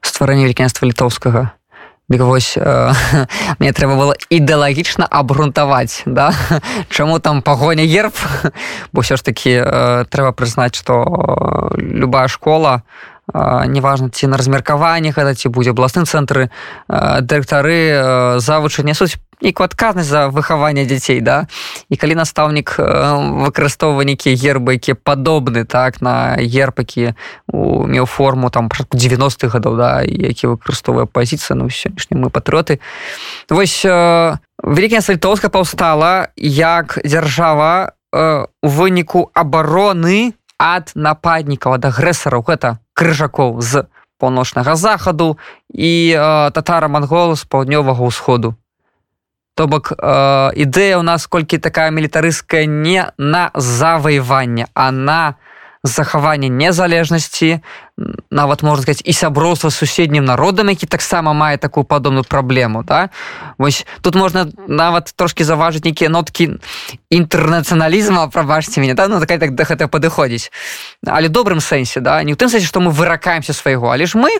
стварэння 0.04 0.46
вялікенства 0.46 0.86
літоўскага 0.86 1.52
Дык 2.06 2.20
вось 2.20 2.52
э, 2.60 2.92
мне 3.58 3.72
трэба 3.72 3.96
было 3.96 4.14
ідэалагічна 4.28 5.08
абгрунтаваць 5.08 6.04
да? 6.04 6.36
чаму 6.92 7.16
там 7.18 7.40
пагоня 7.40 7.88
герб 7.88 8.12
бо 8.92 9.00
ўсё 9.00 9.16
ж 9.16 9.24
такі 9.24 9.64
э, 9.64 10.04
трэба 10.12 10.36
прызнаць 10.36 10.76
што 10.76 11.00
любая 11.80 12.28
школа 12.28 12.84
э, 12.84 13.13
неважна 13.32 14.10
ці 14.10 14.26
на 14.26 14.36
размеркаванні 14.36 15.10
гэта 15.16 15.34
ці 15.34 15.48
будзе 15.48 15.72
абласны 15.72 16.04
цэнтры 16.04 16.50
дырэктары 16.88 18.38
завучы 18.40 18.84
нясуць 18.84 19.16
нейкую 19.40 19.64
адказнасць 19.64 20.08
за 20.08 20.28
выхаванне 20.28 20.84
дзяцей 20.84 21.20
да. 21.20 21.48
І 21.88 21.96
калі 21.96 22.20
настаўнік 22.20 22.76
выкарыстоўвае 23.48 24.04
нейкія 24.04 24.36
гербы 24.36 24.76
якія 24.76 24.94
падобны 24.94 25.64
так 25.64 26.00
на 26.00 26.36
гербакі 26.36 27.16
меў 27.52 28.06
форму 28.06 28.50
там 28.50 28.68
90-х 28.68 29.48
гадоў 29.48 29.76
да 29.76 30.02
які 30.04 30.52
выкарыстоўвае 30.54 31.06
пазіцыя 31.06 31.56
ну 31.56 31.68
сённяшні 31.72 32.20
мы 32.20 32.28
патрыоты 32.28 32.80
вось 33.48 33.84
вялікая 33.84 35.00
сальтоўска 35.00 35.48
паўстала 35.48 36.28
як 36.36 37.00
дзяржава 37.04 37.96
у 38.14 38.68
выніку 38.68 39.30
абароны 39.34 40.34
ад 40.64 40.96
нападнікаў 40.96 41.76
ад 41.76 41.84
агрэсараў. 41.92 42.40
Гэта 42.48 42.80
крыжакоў 42.96 43.60
з 43.60 43.84
паўночнага 44.16 44.76
захаду 44.80 45.36
і 45.68 45.92
татара 46.56 46.88
мангол 46.88 47.36
з 47.36 47.44
паўднёвага 47.44 48.00
ўсходу. 48.08 48.56
То 49.54 49.68
бок 49.68 49.92
ідэя 49.92 50.98
у 50.98 51.04
нас 51.06 51.26
колькі 51.28 51.60
такая 51.60 51.90
мілітарыская 51.92 52.64
не 52.66 53.12
на 53.18 53.50
заваяванне 53.54 54.66
а 54.74 54.90
на 54.90 55.36
захаванне 55.84 56.48
незалежнасці 56.48 57.60
нават 58.30 58.62
можна 58.62 58.82
сказать 58.82 59.02
і 59.04 59.12
сяброўства 59.12 59.70
суседнім 59.70 60.24
народам 60.24 60.68
які 60.68 60.86
таксама 60.86 61.32
мае 61.32 61.58
такую 61.58 61.84
падобную 61.84 62.24
праблему 62.24 62.82
да? 62.82 63.10
Вось 63.58 63.86
тут 64.02 64.14
можна 64.14 64.50
нават 64.66 65.12
трошки 65.16 65.44
заважыць 65.44 65.84
нейкія 65.84 66.10
ноткі 66.10 66.58
інтэрнацыяналізма 67.10 68.26
прабачце 68.34 68.80
мяне 68.80 68.94
да? 68.94 69.06
Ну 69.08 69.20
такая 69.20 69.38
так 69.38 69.54
да 69.54 69.62
гэта 69.62 69.86
падыходзіць 69.86 70.50
але 71.06 71.28
добрым 71.28 71.60
сэнсе 71.60 72.00
да? 72.00 72.22
Не 72.22 72.34
ў 72.34 72.36
тым 72.36 72.50
сэнсе 72.50 72.66
што 72.66 72.82
мы 72.82 72.90
выракаемся 72.90 73.54
свайго 73.54 73.94
але 73.94 74.06
ж 74.06 74.18
мы 74.18 74.34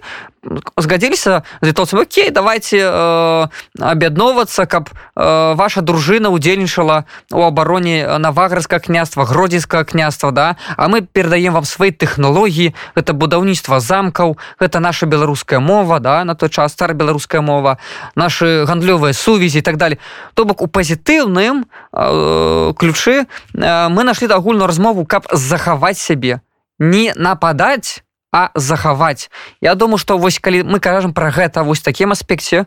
згадзіліся 0.76 1.42
з 1.62 1.66
літоўцам 1.66 2.00
Окей 2.00 2.30
давайте 2.30 2.82
э, 2.82 3.46
аб'ядноўвацца 3.80 4.66
каб 4.66 4.90
э, 4.90 5.54
ваша 5.54 5.80
дружына 5.80 6.28
удзельнічала 6.28 7.04
у 7.30 7.42
абароне 7.46 8.18
наваградска 8.18 8.80
княства 8.80 9.24
гродзенскага 9.24 9.84
княства 9.84 10.32
да? 10.32 10.56
А 10.76 10.88
мы 10.88 11.06
перадаем 11.06 11.54
вам 11.54 11.64
свае 11.64 11.92
тэхналогіі 11.92 12.74
гэта 12.98 13.12
будаўніцтва 13.14 13.43
замкаў. 13.52 14.38
Гэта 14.61 14.80
наша 14.80 15.07
беларуская 15.07 15.61
мова 15.61 16.00
да 16.00 16.24
на 16.24 16.35
той 16.35 16.48
час 16.48 16.72
стар 16.72 16.94
беларуская 16.94 17.40
мова 17.40 17.78
наши 18.14 18.64
гандлёвыя 18.64 19.12
сувязі 19.12 19.61
так 19.61 19.76
далее 19.76 19.98
то 20.35 20.44
бок 20.44 20.62
у 20.62 20.66
пазітыўным 20.66 21.66
э, 21.92 22.72
ключы 22.78 23.26
э, 23.54 23.88
мы 23.88 24.04
нашли 24.04 24.28
агульную 24.28 24.66
размову 24.66 25.04
каб 25.04 25.26
захаваць 25.33 25.98
сябе. 25.98 26.40
Не 26.78 27.12
нападаць 27.16 28.02
а 28.33 28.50
захаваць. 28.54 29.30
Я 29.61 29.74
думаю 29.74 29.98
что 29.98 30.18
вось 30.18 30.38
калі 30.38 30.62
мы 30.62 30.80
кажам 30.80 31.12
про 31.12 31.30
гэта 31.30 31.62
вось 31.62 31.80
такім 31.80 32.12
аспекце 32.12 32.66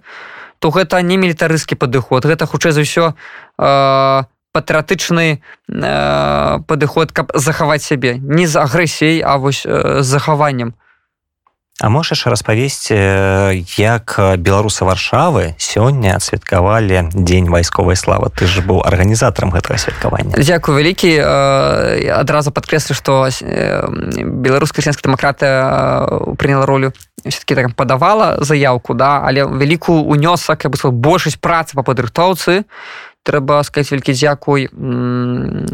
то 0.59 0.69
гэта 0.69 1.01
не 1.01 1.17
мілітарыскі 1.17 1.75
падыход. 1.75 2.25
Гэта 2.25 2.45
хутчэй 2.45 2.71
за 2.71 2.81
ўсё 2.81 3.13
э, 3.59 4.23
патрыятычны 4.57 5.37
э, 5.37 6.59
падыход 6.65 7.13
каб 7.13 7.31
захаваць 7.37 7.85
сябе. 7.85 8.17
Не 8.17 8.49
з 8.49 8.57
агрэсіяй 8.57 9.21
а 9.21 9.37
вось 9.37 9.61
э, 9.69 10.01
захаваннем. 10.01 10.73
А 11.77 11.89
можаш 11.93 12.25
распавесці 12.25 12.97
як 13.77 14.17
беларусы 14.41 14.81
варшавы 14.81 15.53
сёння 15.61 16.17
адсвяткавалі 16.17 17.13
дзень 17.13 17.53
вайсковай 17.53 17.93
славы? 17.93 18.33
Ты 18.33 18.49
ж 18.49 18.65
быў 18.65 18.81
арганізатарам 18.81 19.53
гэтага 19.53 19.77
святкавання. 19.77 20.33
Дякую 20.41 20.73
вялікі. 20.73 21.21
Адразу 22.17 22.49
падкрэслю 22.49 22.97
што 22.97 23.29
беларуская 23.29 24.81
сенская 24.81 25.05
дэмакратыя 25.05 26.33
прыняла 26.41 26.65
ролю 26.65 26.97
все-таки 27.21 27.53
так 27.53 27.75
падавала 27.75 28.41
заявку 28.41 28.93
да 28.93 29.21
але 29.21 29.45
вялікую 29.45 30.01
унёсак 30.01 30.65
я 30.65 30.69
бы 30.69 30.77
сказал 30.77 30.97
большасць 30.97 31.37
працы 31.37 31.77
па 31.77 31.83
падрыхтоўцы 31.83 32.65
трэба 33.27 33.59
сказать 33.67 33.91
вялікі 33.91 34.15
дзякуй 34.15 34.71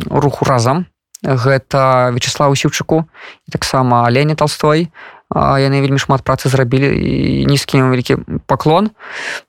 руху 0.10 0.42
разам. 0.50 0.90
Гэта 1.24 2.10
вячеславу 2.12 2.58
сіўчыку 2.58 3.06
таксама 3.54 4.04
алене 4.10 4.36
толстой. 4.36 4.90
Яны 5.34 5.80
вельмі 5.82 6.02
шмат 6.02 6.26
працы 6.26 6.50
зрабілі 6.50 6.90
і 6.90 7.46
нізкім 7.46 7.94
вялікі 7.94 8.18
паклон. 8.50 8.90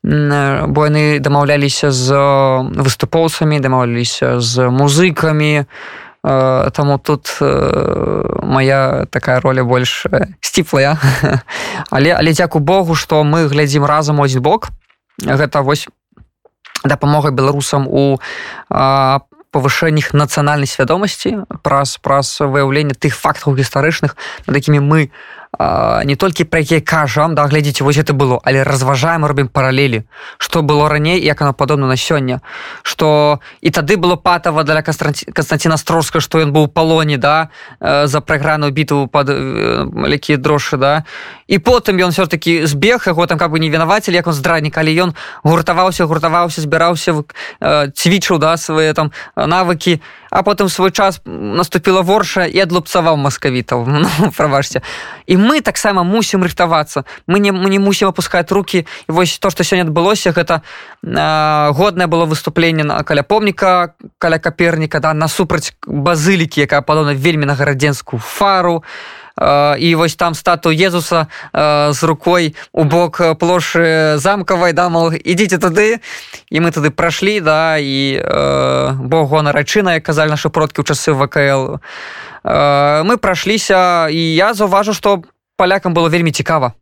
Бо 0.04 0.84
яны 0.84 1.18
дамаўляліся 1.18 1.90
з 1.90 2.12
выступоўцамі 2.76 3.58
дамаўляліся 3.64 4.38
з 4.38 4.68
музыкамі. 4.68 5.64
Таму 6.22 6.96
тут 7.00 7.36
моя 7.40 9.04
такая 9.10 9.40
роля 9.40 9.64
больш 9.64 10.06
сціплая. 10.40 10.96
Але 11.90 12.12
але 12.12 12.32
дзяку 12.32 12.60
Богу 12.60 12.94
што 12.94 13.24
мы 13.24 13.48
глядзім 13.48 13.84
разам 13.84 14.20
один 14.20 14.42
бок. 14.42 14.68
Гэта 15.20 15.60
вось 15.60 15.88
дапамога 16.84 17.30
беларусам 17.30 17.88
у 17.88 18.18
павышэннях 19.54 20.10
нацыянальнай 20.12 20.66
свядомасці 20.66 21.46
праз 21.62 21.98
праз 22.02 22.42
выяўленне 22.42 22.98
тых 22.98 23.14
фактаў 23.14 23.54
гістарычных 23.54 24.18
над 24.46 24.54
якімі 24.58 24.82
мы 24.82 25.14
не 26.04 26.16
толькі 26.16 26.44
пра 26.44 26.60
якія 26.60 26.80
кажам 26.80 27.34
да 27.34 27.46
глядзіце 27.46 27.84
вось 27.84 27.96
это 27.96 28.12
было. 28.12 28.40
Але 28.44 28.64
разважаем 28.64 29.24
робім 29.24 29.48
паралелі 29.48 30.02
что 30.38 30.62
было 30.62 30.88
раней 30.88 31.24
як 31.24 31.42
оно 31.42 31.54
падобна 31.54 31.86
на 31.86 31.96
сёння 31.96 32.40
что 32.82 33.40
і 33.60 33.70
тады 33.70 33.96
было 33.96 34.16
патава 34.16 34.64
для 34.64 34.82
константина 34.82 35.76
строска 35.76 36.20
что 36.20 36.40
ён 36.40 36.52
быў 36.52 36.68
палоне 36.68 37.16
да 37.18 37.48
за 37.80 38.20
прайграную 38.20 38.72
бітву 38.72 39.06
под 39.06 39.28
малякі 39.92 40.36
дрошы 40.36 40.76
да. 40.76 41.04
І 41.46 41.58
потым 41.58 41.96
ён 42.00 42.10
все-таки 42.10 42.66
збег 42.66 43.04
яго 43.06 43.26
там 43.26 43.38
как 43.38 43.50
бы 43.50 43.58
не 43.58 43.70
вінавацель 43.70 44.14
як 44.14 44.26
он 44.26 44.34
здраднік 44.34 44.78
але 44.78 44.90
ён 44.90 45.14
гуртаваўся 45.44 46.06
гуртаваўся 46.06 46.60
збіраўся 46.60 47.24
цвічыў 47.94 48.38
да 48.38 48.56
свае 48.56 48.92
там 48.94 49.12
навыкі 49.36 50.00
а 50.34 50.42
потым 50.42 50.68
свой 50.68 50.90
час 50.90 51.20
наступіла 51.24 52.02
ворша 52.02 52.44
і 52.50 52.58
адлупцаваў 52.58 53.16
маскавітаў. 53.16 53.86
Ну, 54.04 54.30
прабачце. 54.36 54.82
І 55.26 55.36
мы 55.38 55.60
таксама 55.60 56.02
мусім 56.02 56.42
рыхтавацца. 56.42 57.04
Мы 57.26 57.38
не 57.38 57.52
мы 57.52 57.70
не 57.70 57.78
мусім 57.78 58.08
опускать 58.08 58.52
руки 58.52 58.86
і 59.08 59.12
вось 59.12 59.38
то 59.38 59.50
что 59.50 59.62
сёння 59.62 59.86
адбылося 59.86 60.32
гэта 60.32 60.62
э, 61.02 61.70
годнае 61.72 62.06
было 62.06 62.26
выступленне 62.26 62.82
на 62.82 63.02
каля 63.02 63.22
помніка 63.22 63.94
каля 64.18 64.38
каперніка 64.38 65.00
да 65.00 65.14
насупраць 65.14 65.72
базылікі 65.86 66.66
якая 66.66 66.82
падобна 66.82 67.14
вельмі 67.14 67.46
на 67.46 67.54
гарадзенскую 67.54 68.18
фару. 68.18 68.82
і 68.82 69.23
і 69.78 69.94
вось 69.94 70.14
там 70.14 70.34
стату 70.34 70.70
Езуса 70.70 71.26
з 71.52 72.02
рукой 72.02 72.54
у 72.72 72.84
бок 72.84 73.20
плошы 73.38 74.16
замкавай 74.18 74.72
дамал 74.72 75.10
ідзіце 75.10 75.58
туды 75.58 75.98
і 76.50 76.60
мы 76.60 76.70
туды 76.70 76.90
прайшлі 76.90 77.40
да 77.40 77.78
і 77.78 78.22
Богу 78.94 79.42
нарачына 79.42 79.98
як 79.98 80.06
казалі 80.06 80.30
нашы 80.30 80.50
продкі 80.54 80.82
ў 80.82 80.86
часы 80.86 81.10
ВКл. 81.10 81.82
Мы 82.44 83.16
прайшліся 83.18 84.06
і 84.06 84.22
я 84.34 84.54
заўважу 84.54 84.94
што 84.94 85.24
палякам 85.56 85.94
было 85.94 86.08
вельмі 86.08 86.30
цікава 86.30 86.78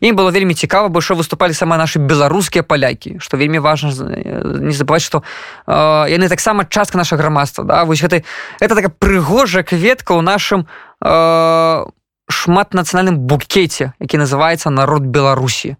ім 0.00 0.16
было 0.16 0.30
вельмі 0.30 0.54
цікава 0.54 0.88
бо 0.88 1.00
що 1.00 1.14
выступалі 1.14 1.54
сама 1.54 1.76
нашы 1.76 1.98
беларускія 1.98 2.62
палякі 2.62 3.18
што 3.20 3.36
вельмі 3.36 3.58
важна 3.58 3.90
не 3.90 4.72
забываць 4.72 5.04
што 5.04 5.22
э, 5.66 5.72
яны 6.10 6.28
таксама 6.28 6.64
частка 6.64 6.98
наша 6.98 7.16
грамадства 7.16 7.64
да? 7.64 7.84
Гэты 7.84 8.24
это 8.60 8.74
такая 8.74 8.92
прыгожая 8.92 9.62
кветка 9.62 10.14
ў 10.14 10.22
нашым 10.22 10.66
э, 11.02 11.84
шмат 12.28 12.74
нацыянальным 12.74 13.18
букеце 13.18 13.92
які 13.98 14.18
называется 14.18 14.70
народ 14.70 15.02
беларусі 15.02 15.76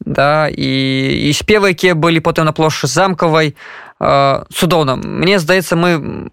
да? 0.00 0.48
І, 0.48 1.28
і 1.28 1.32
спевы 1.32 1.74
якія 1.74 1.94
былі 1.94 2.20
потым 2.20 2.44
на 2.44 2.52
плошчы 2.52 2.86
замкавай 2.86 3.54
э, 4.00 4.44
цудоўна 4.52 4.96
мне 4.96 5.38
здаецца 5.38 5.76
мы 5.76 6.30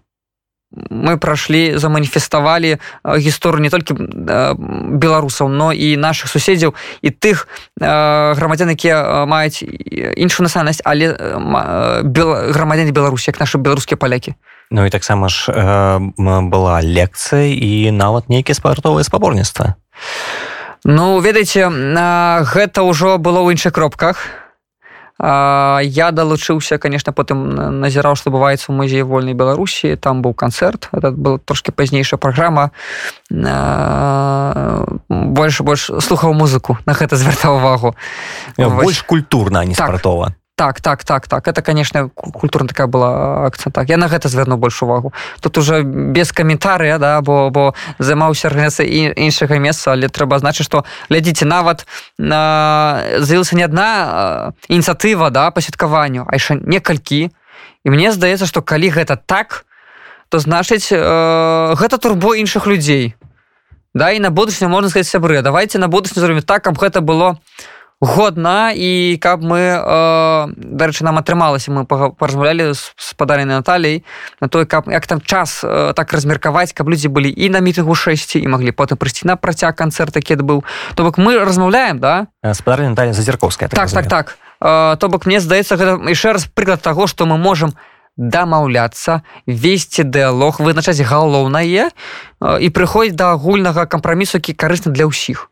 мы 0.70 1.16
прайшлі 1.16 1.78
заманіфеставалі 1.78 2.76
гісторыю 3.04 3.64
не 3.64 3.70
толькі 3.72 3.96
беларусаў 3.96 5.48
но 5.48 5.72
і 5.72 5.96
наших 5.96 6.28
суседзяў 6.28 6.74
і 7.02 7.10
тых 7.10 7.48
грамадзян 7.80 8.76
якія 8.76 9.24
маюць 9.24 9.64
іншую 9.64 10.44
насальнасць 10.44 10.84
але 10.84 11.16
грамадзяне 12.52 12.92
беларусі 12.92 13.32
як 13.32 13.40
наши 13.40 13.58
беларускія 13.58 13.96
палякі 13.96 14.36
Ну 14.70 14.84
і 14.84 14.90
таксама 14.90 15.28
ж 15.28 15.48
э, 15.48 15.98
была 16.18 16.84
лекцыя 16.84 17.48
і 17.48 17.90
нават 17.90 18.28
нейкія 18.28 18.54
спартовыя 18.54 19.00
спаборніцтва. 19.00 19.80
Ну 20.84 21.20
ведаеце 21.24 21.72
гэта 22.44 22.84
ўжо 22.84 23.16
было 23.16 23.40
ў 23.40 23.56
іншых 23.56 23.72
кропках 23.72 24.47
я 25.20 26.10
далучыўся 26.12 26.78
конечно 26.78 27.12
потым 27.12 27.80
назіраў 27.80 28.14
што 28.14 28.30
бываецца 28.30 28.70
у 28.70 28.74
музеі 28.78 29.02
вольнай 29.02 29.34
беларусі 29.34 29.96
там 29.96 30.22
быў 30.22 30.34
канцэрт 30.34 30.88
это 30.92 31.10
был 31.10 31.38
трошки 31.38 31.70
пазнейшая 31.70 32.18
праграма 32.18 32.70
больш 35.08 35.60
больш 35.60 35.90
слухаў 36.00 36.34
музыку 36.34 36.78
на 36.86 36.94
гэта 36.94 37.16
звяртаў 37.20 37.56
увагу. 37.56 37.94
Больш 38.56 39.02
культурна 39.02 39.64
не 39.64 39.74
так. 39.74 39.88
спартова 39.88 40.34
так 40.58 40.80
так 40.80 41.04
так 41.04 41.28
так. 41.28 41.46
Это 41.46 41.62
конечно 41.62 42.10
культурна 42.14 42.68
такая 42.68 42.88
была 42.88 43.46
акцент 43.46 43.74
так 43.74 43.88
я 43.88 43.96
на 43.96 44.08
гэта 44.08 44.28
зверну 44.28 44.56
больш 44.56 44.82
увагу. 44.82 45.12
Тут 45.40 45.56
уже 45.58 45.82
без 45.82 46.32
каментарыя 46.32 46.98
да 46.98 47.20
бо 47.20 47.50
бо 47.50 47.74
займаўся 47.98 48.48
арганізацыя 48.48 48.88
і 48.90 49.14
іншага 49.14 49.58
месца 49.58 49.92
але 49.92 50.08
трэба 50.08 50.38
значыць 50.42 50.66
что 50.66 50.84
глядзіце 51.10 51.46
нават 51.46 51.86
з'явілася 52.18 53.56
не 53.56 53.64
одна 53.64 54.52
ініцыятыва 54.68 55.30
да 55.30 55.50
па 55.50 55.60
святкаванню 55.60 56.26
а 56.26 56.34
яшчэ 56.34 56.58
некалькі. 56.66 57.30
І 57.84 57.90
мне 57.90 58.10
здаецца 58.10 58.46
что 58.46 58.60
калі 58.60 58.90
гэта 58.90 59.14
так 59.14 59.64
то 60.28 60.42
значыць 60.42 60.90
э, 60.90 61.74
гэта 61.78 61.98
турбо 62.02 62.34
іншых 62.34 62.66
людзей 62.66 63.14
да 63.94 64.10
і 64.10 64.18
на 64.18 64.30
будучню 64.30 64.68
можна 64.68 64.90
сказать 64.90 65.06
сябры 65.06 65.40
давайте 65.42 65.78
на 65.78 65.86
будучню 65.86 66.18
зробім 66.18 66.42
так 66.42 66.64
каб 66.64 66.74
гэта 66.78 67.00
было 67.00 67.38
годна 68.00 68.72
і 68.74 69.18
каб 69.18 69.42
мы 69.42 69.58
э, 69.58 70.46
дарэчы 70.54 71.02
нам 71.02 71.18
атрымалася. 71.18 71.74
Мы 71.74 71.84
паразмаўлялі 71.84 72.74
з 72.74 73.14
падарай 73.18 73.44
Наталей 73.44 74.04
на 74.40 74.48
той 74.48 74.66
каб 74.66 74.86
як 74.86 75.06
там 75.06 75.20
час 75.20 75.64
э, 75.64 75.92
так 75.94 76.12
размеркаваць 76.12 76.72
каб 76.72 76.88
людзі 76.88 77.08
былі 77.08 77.30
і 77.30 77.50
на 77.50 77.58
мітынгу 77.58 77.94
6 77.94 78.36
і 78.36 78.46
маглі 78.46 78.70
потым 78.70 79.02
прыйсці 79.02 79.26
на 79.26 79.34
працяг 79.34 79.74
канцэрт 79.74 80.14
такі 80.14 80.38
быў 80.38 80.62
то 80.94 81.02
бок 81.02 81.18
мы 81.18 81.42
размаўляем 81.42 81.98
да? 81.98 82.28
Спадар 82.54 82.86
Наталія 82.86 83.12
зазірковская 83.12 83.68
так 83.68 83.90
так 83.90 84.06
так, 84.06 84.36
так. 84.58 84.98
то 84.98 85.08
бок 85.08 85.26
мне 85.26 85.40
здаецца 85.40 85.74
гэта 85.74 85.98
яшчэ 86.06 86.38
раз 86.38 86.46
прыклад 86.46 86.80
таго 86.80 87.06
што 87.10 87.26
мы 87.26 87.36
можемм 87.36 87.74
дамаўляцца 88.16 89.22
весці 89.46 90.06
дыалог 90.06 90.62
вызначаць 90.62 91.02
галоўнае 91.02 91.90
і 92.62 92.68
прыходзіць 92.70 93.18
да 93.18 93.34
агульнага 93.34 93.86
кампрамісу 93.86 94.38
які 94.38 94.54
карысны 94.54 94.94
для 94.94 95.10
ўсіх 95.10 95.50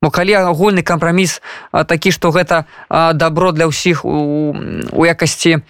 Мо 0.00 0.08
калі 0.08 0.32
агульны 0.40 0.82
кампраміс 0.82 1.40
такі 1.72 2.10
што 2.10 2.32
гэта 2.32 2.64
дабро 2.90 3.52
для 3.52 3.68
ўсіх 3.68 4.04
у, 4.04 4.56
у 4.96 5.02
якасці 5.04 5.60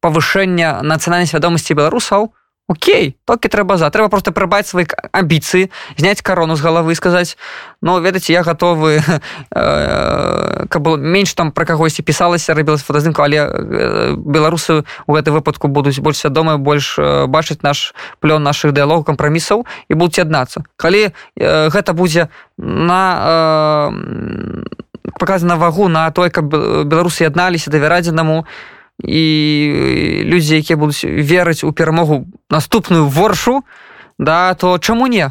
павышэння 0.00 0.80
нацыянальнай 0.82 1.28
свядомасці 1.28 1.76
беларусаў 1.76 2.32
Окей 2.68 3.16
толькі 3.24 3.48
трэба 3.48 3.80
за. 3.80 3.88
Трэба 3.88 4.12
просто 4.12 4.32
прыбаць 4.32 4.68
свае 4.68 4.84
амбіцыі 5.12 5.72
зняць 5.96 6.20
карону 6.20 6.52
з 6.52 6.60
галавы 6.60 6.94
сказаць 6.94 7.40
но 7.80 7.96
ну, 7.96 8.04
ведаце 8.04 8.32
я 8.32 8.42
готовы 8.42 9.00
э, 9.54 10.66
каб 10.68 10.82
было 10.82 10.96
менш 10.96 11.32
там 11.34 11.52
пра 11.52 11.64
кагосьці 11.64 12.02
пісалася 12.02 12.54
рабілася 12.54 12.84
фотаздымку 12.84 13.22
але 13.22 13.38
э, 13.40 14.14
беларусы 14.16 14.84
у 15.06 15.16
гэтай 15.16 15.32
выпадку 15.32 15.68
будуць 15.68 15.98
больш 15.98 16.24
вядомыя 16.24 16.58
больш 16.58 16.98
э, 16.98 17.26
бачыць 17.26 17.62
наш 17.62 17.94
плён 18.20 18.42
наших 18.42 18.76
дыялог 18.76 19.06
кампрамісаў 19.08 19.64
і 19.88 19.94
будуць 19.94 20.18
яднацца 20.18 20.60
калі 20.76 21.14
гэта 21.36 21.96
будзе 21.96 22.28
на 22.58 23.88
показана 25.18 25.56
вагу 25.56 25.88
на 25.88 26.10
той 26.10 26.30
каб 26.30 26.52
беларусы 26.84 27.24
ядналіся 27.24 27.70
давярадзенаму 27.70 28.44
то 28.44 28.77
і 29.04 30.22
людзі 30.26 30.58
якія 30.58 30.76
будуць 30.76 31.04
верыць 31.04 31.62
у 31.62 31.72
перамогу 31.72 32.26
наступную 32.50 33.06
воршу 33.06 33.62
да 34.18 34.54
то 34.54 34.78
чаму 34.78 35.06
не? 35.06 35.30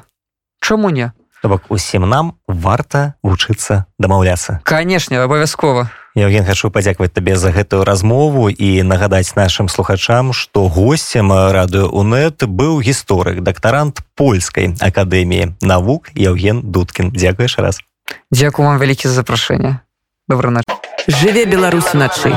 Чаму 0.61 0.89
не? 0.89 1.11
То 1.41 1.49
бок 1.49 1.69
усім 1.69 2.09
нам 2.09 2.33
варта 2.47 3.13
вучыцца 3.23 3.85
дамаўляцца. 3.99 4.61
Канешне 4.63 5.19
абавязкова. 5.19 5.91
Евген 6.17 6.47
хачу 6.47 6.71
падзякаваць 6.73 7.13
табе 7.13 7.37
за 7.37 7.53
гэтую 7.53 7.85
размову 7.85 8.49
і 8.49 8.81
нагадаць 8.81 9.35
нашим 9.35 9.69
слухачам 9.69 10.33
што 10.33 10.65
гостцем 10.65 11.29
радыё 11.29 11.91
унет 11.93 12.41
быў 12.41 12.81
гісторык 12.81 13.43
дактарант 13.45 14.01
польскай 14.15 14.73
акадэміі 14.81 15.59
навук 15.61 16.09
Евген 16.15 16.63
дудкін. 16.63 17.11
Дзякуеш 17.13 17.59
раз. 17.59 17.83
Дзякую 18.31 18.65
вам 18.65 18.79
вялікі 18.79 19.11
за 19.11 19.21
запрашэнне. 19.21 19.83
Добра 20.27 20.49
ноч 20.49 20.65
жыве 21.07 21.45
беларусь 21.45 21.93
начай 21.93 22.35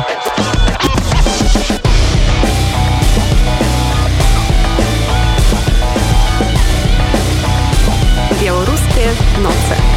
Not 9.42 9.52
Ultra. 9.52 9.89